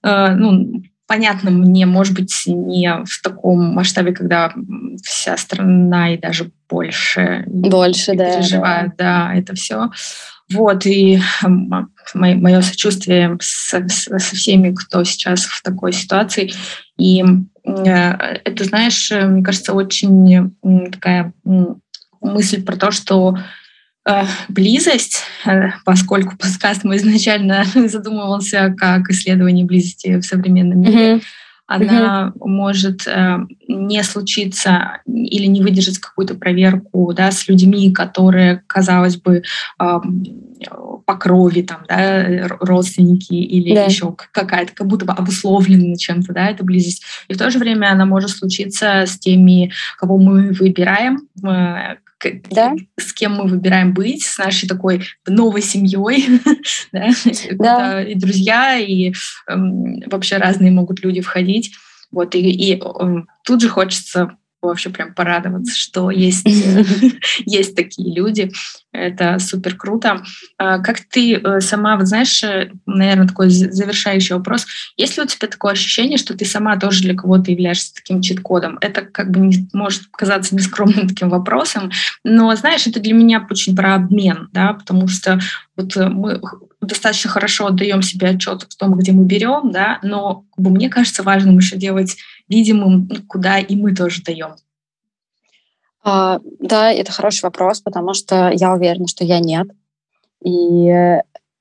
Э, 0.04 0.34
ну, 0.34 0.82
понятно 1.06 1.50
мне, 1.50 1.86
может 1.86 2.14
быть, 2.14 2.42
не 2.46 3.04
в 3.04 3.22
таком 3.22 3.74
масштабе, 3.74 4.12
когда 4.12 4.52
вся 5.02 5.36
страна 5.36 6.14
и 6.14 6.18
даже 6.18 6.50
больше, 6.68 7.44
больше 7.46 8.12
переживают, 8.12 8.94
да. 8.98 9.28
да, 9.28 9.34
это 9.34 9.54
все. 9.54 9.90
Вот, 10.52 10.86
и 10.86 11.20
мое 12.14 12.60
сочувствие 12.60 13.36
со, 13.40 13.86
со 13.88 14.36
всеми, 14.36 14.74
кто 14.74 15.02
сейчас 15.04 15.44
в 15.44 15.62
такой 15.62 15.92
ситуации. 15.92 16.52
И 16.98 17.24
э, 17.64 18.10
это, 18.44 18.64
знаешь, 18.64 19.10
мне 19.10 19.42
кажется, 19.42 19.72
очень 19.72 20.54
такая 20.90 21.32
мысль 22.20 22.62
про 22.62 22.76
то, 22.76 22.90
что 22.90 23.36
Э, 24.06 24.24
близость, 24.48 25.22
э, 25.46 25.70
поскольку 25.84 26.36
подкаст 26.38 26.84
мой 26.84 26.98
изначально 26.98 27.64
задумывался 27.74 28.74
как 28.76 29.08
исследование 29.10 29.64
близости 29.64 30.16
в 30.16 30.22
современном 30.22 30.80
мире, 30.80 31.14
mm-hmm. 31.14 31.22
Она 31.66 32.32
mm-hmm. 32.34 32.46
может 32.46 33.06
э, 33.06 33.38
не 33.68 34.02
случиться 34.02 34.98
или 35.06 35.46
не 35.46 35.62
выдержать 35.62 35.98
какую-то 35.98 36.34
проверку 36.34 37.12
да, 37.14 37.30
с 37.30 37.48
людьми, 37.48 37.92
которые, 37.92 38.62
казалось 38.66 39.16
бы, 39.16 39.42
по 39.78 41.16
крови, 41.16 41.62
там, 41.62 41.84
да, 41.88 42.46
родственники 42.60 43.34
или 43.34 43.74
да. 43.74 43.84
еще 43.84 44.14
какая-то, 44.32 44.72
как 44.74 44.86
будто 44.86 45.04
бы 45.04 45.12
обусловлена 45.12 45.96
чем-то, 45.96 46.32
да, 46.32 46.50
эта 46.50 46.64
близость. 46.64 47.02
И 47.28 47.34
в 47.34 47.38
то 47.38 47.50
же 47.50 47.58
время 47.58 47.90
она 47.90 48.06
может 48.06 48.30
случиться 48.30 49.04
с 49.06 49.18
теми, 49.18 49.72
кого 49.98 50.18
мы 50.18 50.52
выбираем, 50.52 51.28
да? 52.50 52.74
с 52.98 53.12
кем 53.12 53.34
мы 53.34 53.46
выбираем 53.46 53.92
быть, 53.94 54.24
с 54.24 54.38
нашей 54.38 54.68
такой 54.68 55.02
новой 55.26 55.62
семьей, 55.62 56.40
да? 56.92 57.10
Да. 57.52 58.02
и 58.02 58.14
друзья, 58.14 58.76
и 58.78 59.12
эм, 59.48 60.00
вообще 60.06 60.36
разные 60.36 60.70
могут 60.70 61.02
люди 61.02 61.20
входить. 61.20 61.74
Вот, 62.10 62.34
и, 62.34 62.38
и 62.38 62.80
эм, 62.80 63.28
тут 63.44 63.60
же 63.60 63.68
хочется 63.68 64.36
вообще 64.68 64.90
прям 64.90 65.14
порадоваться, 65.14 65.76
что 65.76 66.10
есть, 66.10 66.46
есть 67.44 67.76
такие 67.76 68.14
люди. 68.14 68.50
Это 68.92 69.40
супер 69.40 69.76
круто. 69.76 70.22
А 70.56 70.78
как 70.78 71.00
ты 71.00 71.34
э, 71.34 71.60
сама, 71.60 71.96
вот 71.96 72.06
знаешь, 72.06 72.42
э, 72.44 72.70
наверное, 72.86 73.26
такой 73.26 73.50
завершающий 73.50 74.36
вопрос. 74.36 74.66
Есть 74.96 75.16
ли 75.16 75.24
у 75.24 75.26
тебя 75.26 75.48
такое 75.48 75.72
ощущение, 75.72 76.16
что 76.16 76.36
ты 76.36 76.44
сама 76.44 76.76
тоже 76.76 77.02
для 77.02 77.14
кого-то 77.14 77.50
являешься 77.50 77.94
таким 77.94 78.22
чит-кодом? 78.22 78.78
Это 78.80 79.02
как 79.02 79.30
бы 79.30 79.40
не, 79.40 79.68
может 79.72 80.02
казаться 80.12 80.54
нескромным 80.54 81.08
таким 81.08 81.28
вопросом, 81.28 81.90
но, 82.22 82.54
знаешь, 82.54 82.86
это 82.86 83.00
для 83.00 83.14
меня 83.14 83.44
очень 83.50 83.74
про 83.74 83.94
обмен, 83.94 84.48
да, 84.52 84.74
потому 84.74 85.08
что 85.08 85.40
вот 85.76 85.96
э, 85.96 86.08
мы 86.08 86.40
достаточно 86.80 87.30
хорошо 87.30 87.66
отдаем 87.66 88.02
себе 88.02 88.28
отчет 88.28 88.62
в 88.62 88.76
том, 88.76 88.94
где 88.94 89.12
мы 89.12 89.24
берем, 89.24 89.72
да, 89.72 89.98
но 90.02 90.44
как 90.54 90.64
бы, 90.64 90.70
мне 90.70 90.88
кажется 90.88 91.22
важным 91.22 91.58
еще 91.58 91.76
делать 91.76 92.16
видимым, 92.48 93.08
куда 93.28 93.58
и 93.58 93.76
мы 93.76 93.94
тоже 93.94 94.22
даем. 94.22 94.56
А, 96.02 96.40
да, 96.60 96.92
это 96.92 97.12
хороший 97.12 97.44
вопрос, 97.44 97.80
потому 97.80 98.14
что 98.14 98.50
я 98.52 98.72
уверена, 98.72 99.08
что 99.08 99.24
я 99.24 99.40
нет. 99.40 99.68
И 100.44 100.92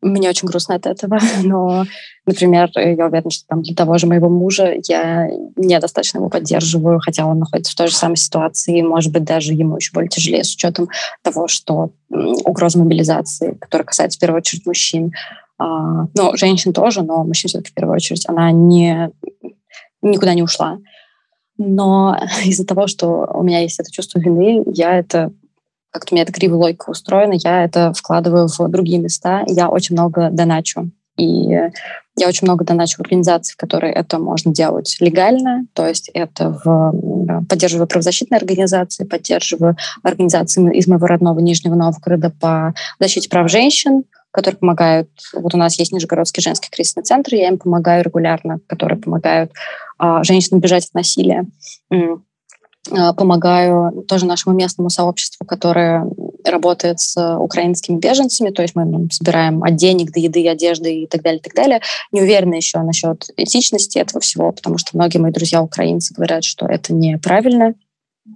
мне 0.03 0.29
очень 0.29 0.47
грустно 0.47 0.75
от 0.75 0.85
этого, 0.85 1.19
но, 1.43 1.85
например, 2.25 2.69
я 2.75 3.07
уверена, 3.07 3.31
что 3.31 3.47
там 3.47 3.61
для 3.63 3.75
того 3.75 3.97
же 3.97 4.07
моего 4.07 4.29
мужа 4.29 4.75
я 4.87 5.29
недостаточно 5.55 6.17
его 6.17 6.29
поддерживаю, 6.29 6.99
хотя 6.99 7.25
он 7.25 7.39
находится 7.39 7.71
в 7.71 7.75
той 7.75 7.87
же 7.87 7.95
самой 7.95 8.17
ситуации, 8.17 8.81
может 8.81 9.11
быть, 9.11 9.23
даже 9.23 9.53
ему 9.53 9.77
еще 9.77 9.91
более 9.93 10.09
тяжелее 10.09 10.43
с 10.43 10.53
учетом 10.53 10.89
того, 11.21 11.47
что 11.47 11.91
угроза 12.09 12.79
мобилизации, 12.79 13.57
которая 13.59 13.85
касается 13.85 14.17
в 14.17 14.21
первую 14.21 14.39
очередь 14.39 14.65
мужчин, 14.65 15.13
а, 15.57 16.07
ну, 16.15 16.35
женщин 16.35 16.73
тоже, 16.73 17.03
но 17.03 17.23
мужчин 17.23 17.47
все-таки 17.47 17.71
в 17.71 17.73
первую 17.73 17.95
очередь, 17.95 18.27
она 18.27 18.51
не, 18.51 19.11
никуда 20.03 20.33
не 20.33 20.43
ушла. 20.43 20.77
Но 21.57 22.17
из-за 22.45 22.65
того, 22.65 22.87
что 22.87 23.27
у 23.33 23.43
меня 23.43 23.59
есть 23.59 23.79
это 23.79 23.91
чувство 23.91 24.19
вины, 24.19 24.63
я 24.67 24.97
это 24.97 25.31
как-то 25.91 26.13
у 26.13 26.15
меня 26.15 26.23
эта 26.23 26.33
кривая 26.33 26.57
логика 26.57 26.89
устроена, 26.89 27.33
я 27.33 27.63
это 27.63 27.93
вкладываю 27.93 28.47
в 28.47 28.67
другие 28.67 28.99
места, 28.99 29.43
я 29.47 29.69
очень 29.69 29.95
много 29.95 30.29
доначу. 30.31 30.89
И 31.17 31.51
я 32.15 32.27
очень 32.27 32.47
много 32.47 32.65
доначу 32.65 32.97
в 32.97 33.01
организации, 33.01 33.53
в 33.53 33.57
которые 33.57 33.93
это 33.93 34.17
можно 34.17 34.51
делать 34.51 34.97
легально, 34.99 35.65
то 35.73 35.87
есть 35.87 36.09
это 36.13 36.59
в, 36.63 37.45
поддерживаю 37.47 37.87
правозащитные 37.87 38.37
организации, 38.37 39.03
поддерживаю 39.03 39.77
организации 40.01 40.75
из 40.75 40.87
моего 40.87 41.05
родного 41.05 41.39
Нижнего 41.39 41.75
Новгорода 41.75 42.31
по 42.31 42.73
защите 42.99 43.29
прав 43.29 43.49
женщин, 43.49 44.03
которые 44.31 44.57
помогают. 44.57 45.09
Вот 45.33 45.53
у 45.53 45.57
нас 45.57 45.77
есть 45.77 45.91
Нижегородский 45.91 46.41
женский 46.41 46.69
кризисный 46.71 47.03
центр, 47.03 47.35
я 47.35 47.47
им 47.47 47.59
помогаю 47.59 48.03
регулярно, 48.03 48.59
которые 48.67 48.99
помогают 48.99 49.51
а, 49.97 50.23
женщинам 50.23 50.59
бежать 50.59 50.85
от 50.85 50.93
насилия. 50.93 51.45
А, 52.91 53.13
помогаю 53.13 54.03
тоже 54.07 54.25
нашему 54.25 54.55
местному 54.55 54.89
сообществу, 54.89 55.45
которое 55.45 56.05
работает 56.43 56.99
с 56.99 57.37
украинскими 57.37 57.97
беженцами, 57.97 58.49
то 58.49 58.61
есть 58.61 58.75
мы 58.75 58.83
ну, 58.83 59.07
собираем 59.09 59.63
от 59.63 59.75
денег 59.75 60.11
до 60.11 60.19
еды, 60.19 60.47
одежды 60.49 61.03
и 61.03 61.07
так 61.07 61.21
далее, 61.21 61.39
и 61.39 61.41
так 61.41 61.53
далее. 61.53 61.79
Не 62.11 62.21
уверена 62.21 62.55
еще 62.55 62.79
насчет 62.79 63.29
этичности 63.37 63.99
этого 63.99 64.19
всего, 64.19 64.51
потому 64.51 64.77
что 64.77 64.91
многие 64.97 65.19
мои 65.19 65.31
друзья 65.31 65.61
украинцы 65.61 66.13
говорят, 66.13 66.43
что 66.43 66.65
это 66.65 66.93
неправильно, 66.93 67.73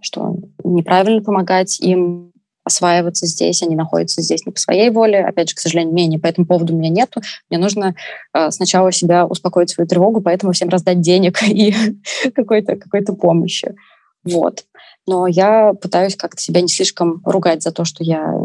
что 0.01 0.37
неправильно 0.63 1.21
помогать 1.21 1.81
им 1.81 2.31
осваиваться 2.67 3.25
здесь, 3.25 3.63
они 3.63 3.75
находятся 3.75 4.21
здесь 4.21 4.45
не 4.45 4.51
по 4.51 4.59
своей 4.59 4.89
воле. 4.89 5.25
Опять 5.25 5.49
же, 5.49 5.55
к 5.55 5.59
сожалению, 5.59 5.93
мнения 5.93 6.19
по 6.19 6.27
этому 6.27 6.45
поводу 6.45 6.73
у 6.73 6.77
меня 6.77 6.89
нету. 6.89 7.21
Мне 7.49 7.59
нужно 7.59 7.95
э, 8.33 8.51
сначала 8.51 8.91
себя 8.91 9.25
успокоить 9.25 9.71
свою 9.71 9.87
тревогу, 9.87 10.21
поэтому 10.21 10.53
всем 10.53 10.69
раздать 10.69 11.01
денег 11.01 11.41
и 11.47 11.73
какой-то 12.35 12.75
какой 12.75 13.03
помощи. 13.03 13.75
Вот. 14.23 14.65
Но 15.07 15.27
я 15.27 15.73
пытаюсь 15.73 16.15
как-то 16.15 16.41
себя 16.41 16.61
не 16.61 16.67
слишком 16.67 17.21
ругать 17.25 17.63
за 17.63 17.71
то, 17.71 17.85
что 17.85 18.03
я 18.03 18.35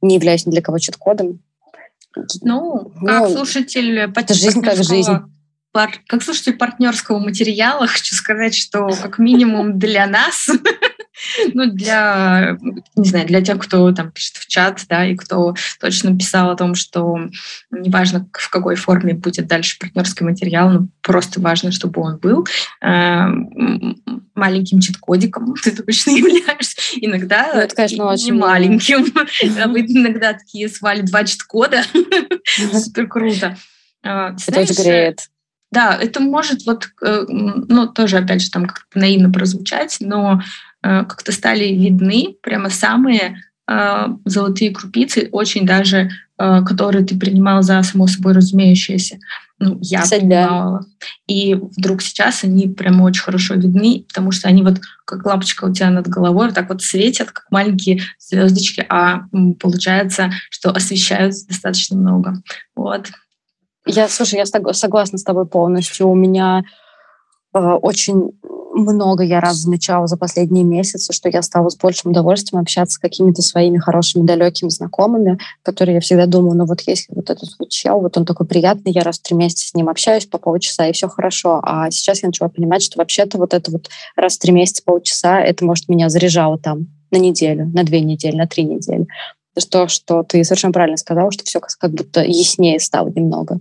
не 0.00 0.14
являюсь 0.14 0.46
ни 0.46 0.50
для 0.50 0.62
кого 0.62 0.78
чит-кодом. 0.78 1.40
Ну, 2.42 2.92
ну, 3.00 3.06
как 3.06 3.30
слушатель... 3.30 3.98
Это 3.98 4.34
жизнь 4.34 4.62
как 4.62 4.82
жизнь. 4.82 5.12
Пар, 5.72 5.90
как 6.06 6.22
слушатель 6.22 6.52
партнерского 6.52 7.18
материала 7.18 7.86
хочу 7.88 8.14
сказать, 8.14 8.54
что 8.54 8.88
как 8.88 9.18
минимум 9.18 9.78
для 9.78 10.06
нас 10.06 10.46
ну, 11.54 11.70
для, 11.70 12.58
не 12.96 13.08
знаю, 13.08 13.26
для 13.26 13.42
тех, 13.42 13.58
кто 13.58 13.92
там 13.92 14.10
пишет 14.10 14.36
в 14.36 14.46
чат, 14.46 14.84
да, 14.88 15.06
и 15.06 15.16
кто 15.16 15.54
точно 15.80 16.16
писал 16.16 16.50
о 16.50 16.56
том, 16.56 16.74
что 16.74 17.18
неважно, 17.70 18.28
в 18.32 18.50
какой 18.50 18.76
форме 18.76 19.14
будет 19.14 19.46
дальше 19.46 19.78
партнерский 19.78 20.24
материал, 20.24 20.70
но 20.70 20.88
просто 21.00 21.40
важно, 21.40 21.72
чтобы 21.72 22.00
он 22.00 22.18
был 22.18 22.46
э, 22.80 23.26
маленьким 24.34 24.80
чит-кодиком, 24.80 25.54
ты 25.62 25.70
точно 25.72 26.10
являешься. 26.16 26.76
Иногда 26.96 27.50
ну, 27.54 27.60
это, 27.60 27.74
конечно, 27.74 27.96
не 27.96 28.02
очень 28.02 28.34
маленьким, 28.34 29.06
а 29.62 29.68
вы 29.68 29.80
иногда 29.80 30.32
такие 30.34 30.68
свали 30.68 31.02
два 31.02 31.24
чит-кода. 31.24 31.82
Супер 32.72 33.08
круто. 33.08 33.56
А, 34.04 34.34
это 34.46 34.82
греет. 34.82 35.28
Да, 35.70 35.96
это 35.98 36.20
может 36.20 36.66
вот, 36.66 36.90
э, 37.02 37.24
ну, 37.28 37.86
тоже, 37.86 38.18
опять 38.18 38.42
же, 38.42 38.50
там 38.50 38.66
как-то 38.66 38.98
наивно 38.98 39.32
прозвучать, 39.32 39.96
но 40.00 40.38
Э, 40.38 40.71
как-то 40.82 41.32
стали 41.32 41.66
видны 41.66 42.36
прямо 42.42 42.70
самые 42.70 43.42
э, 43.68 44.06
золотые 44.24 44.70
крупицы, 44.72 45.28
очень 45.32 45.66
даже, 45.66 46.10
э, 46.38 46.62
которые 46.64 47.04
ты 47.04 47.18
принимал 47.18 47.62
за 47.62 47.82
само 47.82 48.06
собой 48.06 48.32
разумеющееся. 48.32 49.18
Ну, 49.58 49.78
я 49.80 50.02
Кстати, 50.02 50.20
принимала. 50.20 50.80
Да. 50.80 51.06
И 51.28 51.54
вдруг 51.54 52.02
сейчас 52.02 52.42
они 52.42 52.68
прямо 52.68 53.04
очень 53.04 53.22
хорошо 53.22 53.54
видны, 53.54 54.04
потому 54.08 54.32
что 54.32 54.48
они 54.48 54.62
вот 54.62 54.80
как 55.04 55.24
лампочка 55.24 55.66
у 55.66 55.72
тебя 55.72 55.90
над 55.90 56.08
головой 56.08 56.46
вот 56.46 56.54
так 56.54 56.68
вот 56.68 56.82
светят, 56.82 57.30
как 57.30 57.46
маленькие 57.50 58.02
звездочки, 58.18 58.84
а 58.88 59.22
получается, 59.60 60.32
что 60.50 60.70
освещают 60.70 61.34
достаточно 61.48 61.96
много. 61.96 62.42
Вот. 62.74 63.10
Я, 63.86 64.08
слушай, 64.08 64.36
я 64.36 64.46
согласна 64.46 65.18
с 65.18 65.24
тобой 65.24 65.46
полностью. 65.46 66.08
У 66.08 66.14
меня 66.14 66.62
э, 67.54 67.58
очень 67.58 68.32
много 68.72 69.22
я 69.22 69.40
раз 69.40 69.56
замечала 69.56 70.06
за 70.06 70.16
последние 70.16 70.64
месяцы, 70.64 71.12
что 71.12 71.28
я 71.28 71.42
стала 71.42 71.68
с 71.68 71.76
большим 71.76 72.10
удовольствием 72.10 72.60
общаться 72.60 72.94
с 72.96 72.98
какими-то 72.98 73.42
своими 73.42 73.78
хорошими 73.78 74.24
далекими 74.26 74.68
знакомыми, 74.68 75.38
которые 75.62 75.96
я 75.96 76.00
всегда 76.00 76.26
думаю, 76.26 76.56
ну 76.56 76.64
вот 76.64 76.80
если 76.86 77.14
вот 77.14 77.30
этот 77.30 77.50
вот 77.58 77.68
чел, 77.68 78.00
вот 78.00 78.16
он 78.16 78.24
такой 78.24 78.46
приятный, 78.46 78.92
я 78.92 79.02
раз 79.02 79.18
в 79.18 79.22
три 79.22 79.36
месяца 79.36 79.68
с 79.68 79.74
ним 79.74 79.88
общаюсь 79.88 80.26
по 80.26 80.38
полчаса, 80.38 80.88
и 80.88 80.92
все 80.92 81.08
хорошо. 81.08 81.60
А 81.62 81.90
сейчас 81.90 82.22
я 82.22 82.28
начала 82.28 82.48
понимать, 82.48 82.82
что 82.82 82.98
вообще-то 82.98 83.38
вот 83.38 83.54
это 83.54 83.70
вот 83.70 83.88
раз 84.16 84.36
в 84.36 84.40
три 84.40 84.52
месяца 84.52 84.82
полчаса, 84.84 85.40
это 85.40 85.64
может 85.64 85.88
меня 85.88 86.08
заряжало 86.08 86.58
там 86.58 86.88
на 87.10 87.16
неделю, 87.16 87.66
на 87.74 87.84
две 87.84 88.00
недели, 88.00 88.36
на 88.36 88.46
три 88.46 88.64
недели. 88.64 89.06
То, 89.70 89.86
что 89.88 90.22
ты 90.22 90.42
совершенно 90.44 90.72
правильно 90.72 90.96
сказала, 90.96 91.30
что 91.30 91.44
все 91.44 91.60
как 91.60 91.92
будто 91.92 92.22
яснее 92.22 92.80
стало 92.80 93.08
немного. 93.08 93.60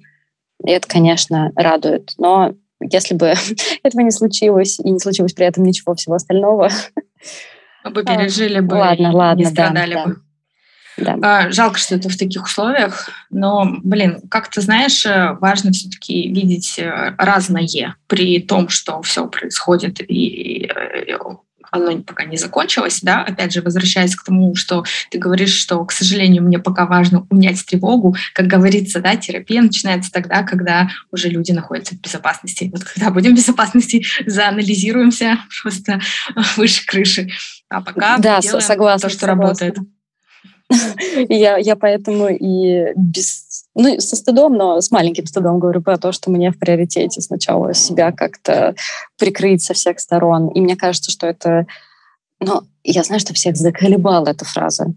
И 0.63 0.69
это, 0.71 0.87
конечно, 0.87 1.51
радует. 1.55 2.13
Но 2.17 2.53
если 2.89 3.15
бы 3.15 3.33
этого 3.83 4.01
не 4.01 4.11
случилось, 4.11 4.79
и 4.79 4.89
не 4.89 4.99
случилось 4.99 5.33
при 5.33 5.45
этом 5.45 5.63
ничего 5.63 5.95
всего 5.95 6.15
остального... 6.15 6.69
Мы 7.83 7.89
бы 7.91 8.03
пережили 8.03 8.59
бы 8.59 8.75
ладно, 8.75 9.07
и 9.07 9.11
ладно, 9.11 9.39
не 9.39 9.45
страдали 9.45 9.95
да, 9.95 10.05
бы. 10.05 10.15
Да. 10.97 11.17
А, 11.23 11.51
жалко, 11.51 11.79
что 11.79 11.95
это 11.95 12.09
в 12.09 12.17
таких 12.17 12.43
условиях, 12.43 13.09
но, 13.29 13.65
блин, 13.83 14.21
как 14.29 14.49
ты 14.49 14.61
знаешь, 14.61 15.05
э, 15.05 15.35
важно 15.39 15.71
все-таки 15.71 16.27
видеть 16.27 16.77
э, 16.77 17.15
разное 17.17 17.67
при 18.07 18.39
том, 18.39 18.69
что 18.69 19.01
все 19.01 19.27
происходит 19.27 19.99
и 19.99 20.67
э, 20.67 21.05
оно 21.71 21.97
пока 22.03 22.25
не 22.25 22.37
закончилось, 22.37 22.99
да, 23.01 23.23
опять 23.23 23.53
же, 23.53 23.61
возвращаясь 23.61 24.15
к 24.15 24.23
тому, 24.23 24.55
что 24.55 24.83
ты 25.09 25.17
говоришь, 25.17 25.55
что, 25.55 25.83
к 25.85 25.91
сожалению, 25.91 26.43
мне 26.43 26.59
пока 26.59 26.85
важно 26.85 27.25
унять 27.29 27.65
тревогу, 27.65 28.15
как 28.33 28.47
говорится, 28.47 28.99
да, 28.99 29.15
терапия 29.15 29.61
начинается 29.61 30.11
тогда, 30.11 30.43
когда 30.43 30.89
уже 31.11 31.29
люди 31.29 31.51
находятся 31.51 31.95
в 31.95 32.01
безопасности. 32.01 32.69
Вот 32.73 32.83
когда 32.83 33.09
будем 33.09 33.31
в 33.31 33.37
безопасности, 33.37 34.05
заанализируемся 34.25 35.39
просто 35.63 36.01
выше 36.57 36.85
крыши. 36.85 37.29
А 37.69 37.81
пока 37.81 38.17
да, 38.17 38.41
согласна, 38.41 39.07
то, 39.07 39.13
что 39.13 39.19
согласна. 39.25 39.27
работает. 39.27 39.77
Я, 41.29 41.57
я 41.57 41.75
поэтому 41.75 42.29
и 42.29 42.93
без, 42.95 43.45
ну, 43.73 43.99
со 43.99 44.15
стыдом, 44.15 44.55
но 44.55 44.81
с 44.81 44.91
маленьким 44.91 45.25
стыдом 45.25 45.59
говорю 45.59 45.81
про 45.81 45.97
то, 45.97 46.11
что 46.11 46.29
мне 46.29 46.51
в 46.51 46.59
приоритете 46.59 47.21
сначала 47.21 47.73
себя 47.73 48.11
как-то 48.11 48.75
прикрыть 49.17 49.63
со 49.63 49.73
всех 49.73 49.99
сторон. 49.99 50.49
И 50.49 50.59
мне 50.59 50.75
кажется, 50.75 51.11
что 51.11 51.27
это... 51.27 51.67
Ну, 52.39 52.63
я 52.83 53.03
знаю, 53.03 53.19
что 53.19 53.33
всех 53.33 53.55
заколебала 53.55 54.27
эта 54.27 54.43
фраза. 54.45 54.93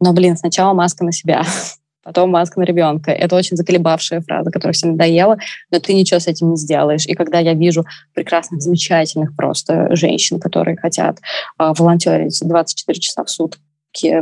Но, 0.00 0.12
блин, 0.12 0.36
сначала 0.36 0.72
маска 0.72 1.04
на 1.04 1.12
себя, 1.12 1.44
потом 2.02 2.30
маска 2.30 2.60
на 2.60 2.64
ребенка. 2.64 3.10
Это 3.10 3.36
очень 3.36 3.56
заколебавшая 3.58 4.22
фраза, 4.22 4.50
которая 4.50 4.72
всем 4.72 4.92
надоела, 4.92 5.38
но 5.70 5.78
ты 5.78 5.92
ничего 5.92 6.18
с 6.18 6.28
этим 6.28 6.50
не 6.50 6.56
сделаешь. 6.56 7.04
И 7.06 7.14
когда 7.14 7.40
я 7.40 7.52
вижу 7.52 7.84
прекрасных, 8.14 8.62
замечательных 8.62 9.36
просто 9.36 9.94
женщин, 9.94 10.40
которые 10.40 10.78
хотят 10.78 11.18
э, 11.58 11.72
волонтерить 11.76 12.40
24 12.42 13.00
часа 13.00 13.24
в 13.24 13.28
сутки, 13.28 13.60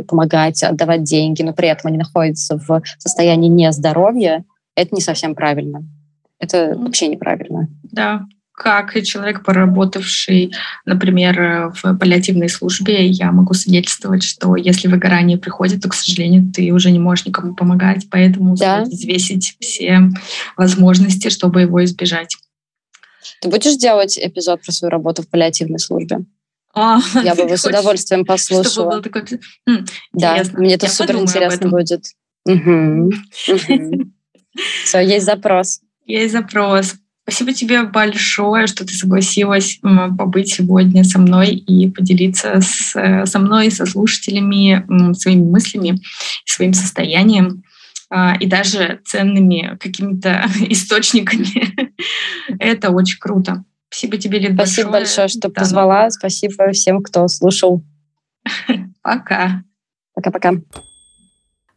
помогать, 0.07 0.63
отдавать 0.63 1.03
деньги, 1.03 1.43
но 1.43 1.53
при 1.53 1.67
этом 1.67 1.89
они 1.89 1.97
находятся 1.97 2.57
в 2.57 2.81
состоянии 2.97 3.49
нездоровья, 3.49 4.43
это 4.75 4.93
не 4.93 5.01
совсем 5.01 5.35
правильно. 5.35 5.83
Это 6.39 6.75
вообще 6.77 7.07
неправильно. 7.07 7.67
Да, 7.83 8.25
как 8.57 8.99
человек, 9.03 9.43
поработавший, 9.43 10.51
например, 10.83 11.71
в 11.75 11.93
паллиативной 11.95 12.49
службе, 12.49 13.05
я 13.05 13.31
могу 13.31 13.53
свидетельствовать, 13.53 14.23
что 14.23 14.55
если 14.55 14.87
выгорание 14.87 15.37
приходит, 15.37 15.83
то, 15.83 15.89
к 15.89 15.93
сожалению, 15.93 16.51
ты 16.51 16.71
уже 16.71 16.89
не 16.89 16.97
можешь 16.97 17.27
никому 17.27 17.53
помогать, 17.53 18.07
поэтому 18.09 18.55
да. 18.55 18.81
взвесить 18.81 19.55
все 19.59 20.09
возможности, 20.57 21.29
чтобы 21.29 21.61
его 21.61 21.83
избежать. 21.83 22.35
Ты 23.41 23.49
будешь 23.49 23.77
делать 23.77 24.17
эпизод 24.17 24.63
про 24.63 24.71
свою 24.71 24.89
работу 24.89 25.21
в 25.21 25.29
паллиативной 25.29 25.79
службе? 25.79 26.25
А, 26.77 26.99
я 27.23 27.33
бы 27.33 27.57
с 27.57 27.65
удовольствием 27.65 28.23
послушала. 28.23 29.01
Такой... 29.01 29.23
Да, 30.13 30.43
мне 30.53 30.75
это 30.75 30.87
супер 30.87 31.15
интересно 31.15 31.69
будет. 31.69 32.05
Угу. 32.45 33.11
Все, 34.83 34.99
есть 34.99 35.25
запрос. 35.25 35.81
Есть 36.05 36.33
запрос. 36.33 36.95
Спасибо 37.23 37.51
тебе 37.51 37.83
большое, 37.83 38.67
что 38.67 38.85
ты 38.85 38.93
согласилась 38.93 39.79
побыть 40.17 40.53
сегодня 40.53 41.03
со 41.03 41.19
мной 41.19 41.49
и 41.49 41.89
поделиться 41.89 42.61
с, 42.61 43.25
со 43.25 43.39
мной, 43.39 43.71
со 43.71 43.85
слушателями 43.85 44.85
своими 45.13 45.43
мыслями, 45.43 45.99
своим 46.45 46.73
состоянием 46.73 47.63
а, 48.09 48.37
и 48.39 48.45
даже 48.45 49.01
ценными 49.03 49.77
какими-то 49.79 50.45
источниками. 50.69 51.91
Это 52.59 52.91
очень 52.91 53.19
круто. 53.19 53.65
Спасибо 53.97 54.17
тебе, 54.17 54.37
Лид, 54.37 54.53
Спасибо 54.53 54.91
большое. 54.91 55.25
большое, 55.25 55.27
что 55.27 55.49
да, 55.49 55.59
позвала. 55.59 56.09
Спасибо 56.11 56.71
всем, 56.71 57.01
кто 57.01 57.27
слушал. 57.27 57.81
Пока. 59.01 59.63
Пока-пока. 60.13 60.51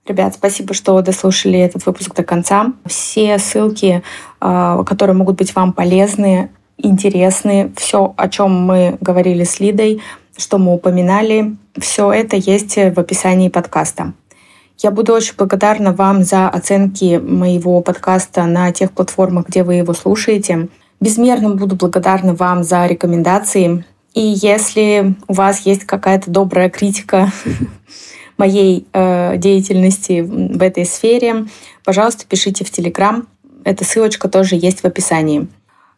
Ребят, 0.06 0.34
спасибо, 0.34 0.74
что 0.74 1.00
дослушали 1.00 1.58
этот 1.58 1.86
выпуск 1.86 2.14
до 2.14 2.22
конца. 2.22 2.74
Все 2.84 3.38
ссылки, 3.38 4.02
а, 4.38 4.84
которые 4.84 5.16
могут 5.16 5.38
быть 5.38 5.54
вам 5.54 5.72
полезны, 5.72 6.50
интересны, 6.76 7.72
все, 7.76 8.12
о 8.14 8.28
чем 8.28 8.52
мы 8.66 8.98
говорили 9.00 9.44
с 9.44 9.58
Лидой, 9.58 10.02
что 10.36 10.58
мы 10.58 10.74
упоминали, 10.74 11.56
все 11.78 12.12
это 12.12 12.36
есть 12.36 12.76
в 12.76 13.00
описании 13.00 13.48
подкаста. 13.48 14.12
Я 14.76 14.90
буду 14.90 15.14
очень 15.14 15.36
благодарна 15.38 15.94
вам 15.94 16.22
за 16.24 16.50
оценки 16.50 17.16
моего 17.16 17.80
подкаста 17.80 18.44
на 18.44 18.72
тех 18.72 18.92
платформах, 18.92 19.48
где 19.48 19.62
вы 19.62 19.76
его 19.76 19.94
слушаете. 19.94 20.68
Безмерно 21.00 21.54
буду 21.54 21.76
благодарна 21.76 22.34
вам 22.34 22.62
за 22.62 22.86
рекомендации. 22.86 23.84
И 24.12 24.20
если 24.20 25.14
у 25.28 25.32
вас 25.32 25.60
есть 25.60 25.84
какая-то 25.84 26.30
добрая 26.30 26.68
критика 26.68 27.32
моей 28.36 28.86
э, 28.92 29.36
деятельности 29.38 30.20
в 30.20 30.60
этой 30.60 30.84
сфере, 30.84 31.46
пожалуйста, 31.84 32.26
пишите 32.28 32.64
в 32.64 32.70
Телеграм. 32.70 33.26
Эта 33.64 33.84
ссылочка 33.84 34.28
тоже 34.28 34.56
есть 34.56 34.80
в 34.80 34.84
описании. 34.84 35.48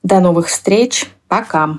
До 0.03 0.21
новых 0.21 0.47
встреч. 0.49 1.07
Пока. 1.27 1.79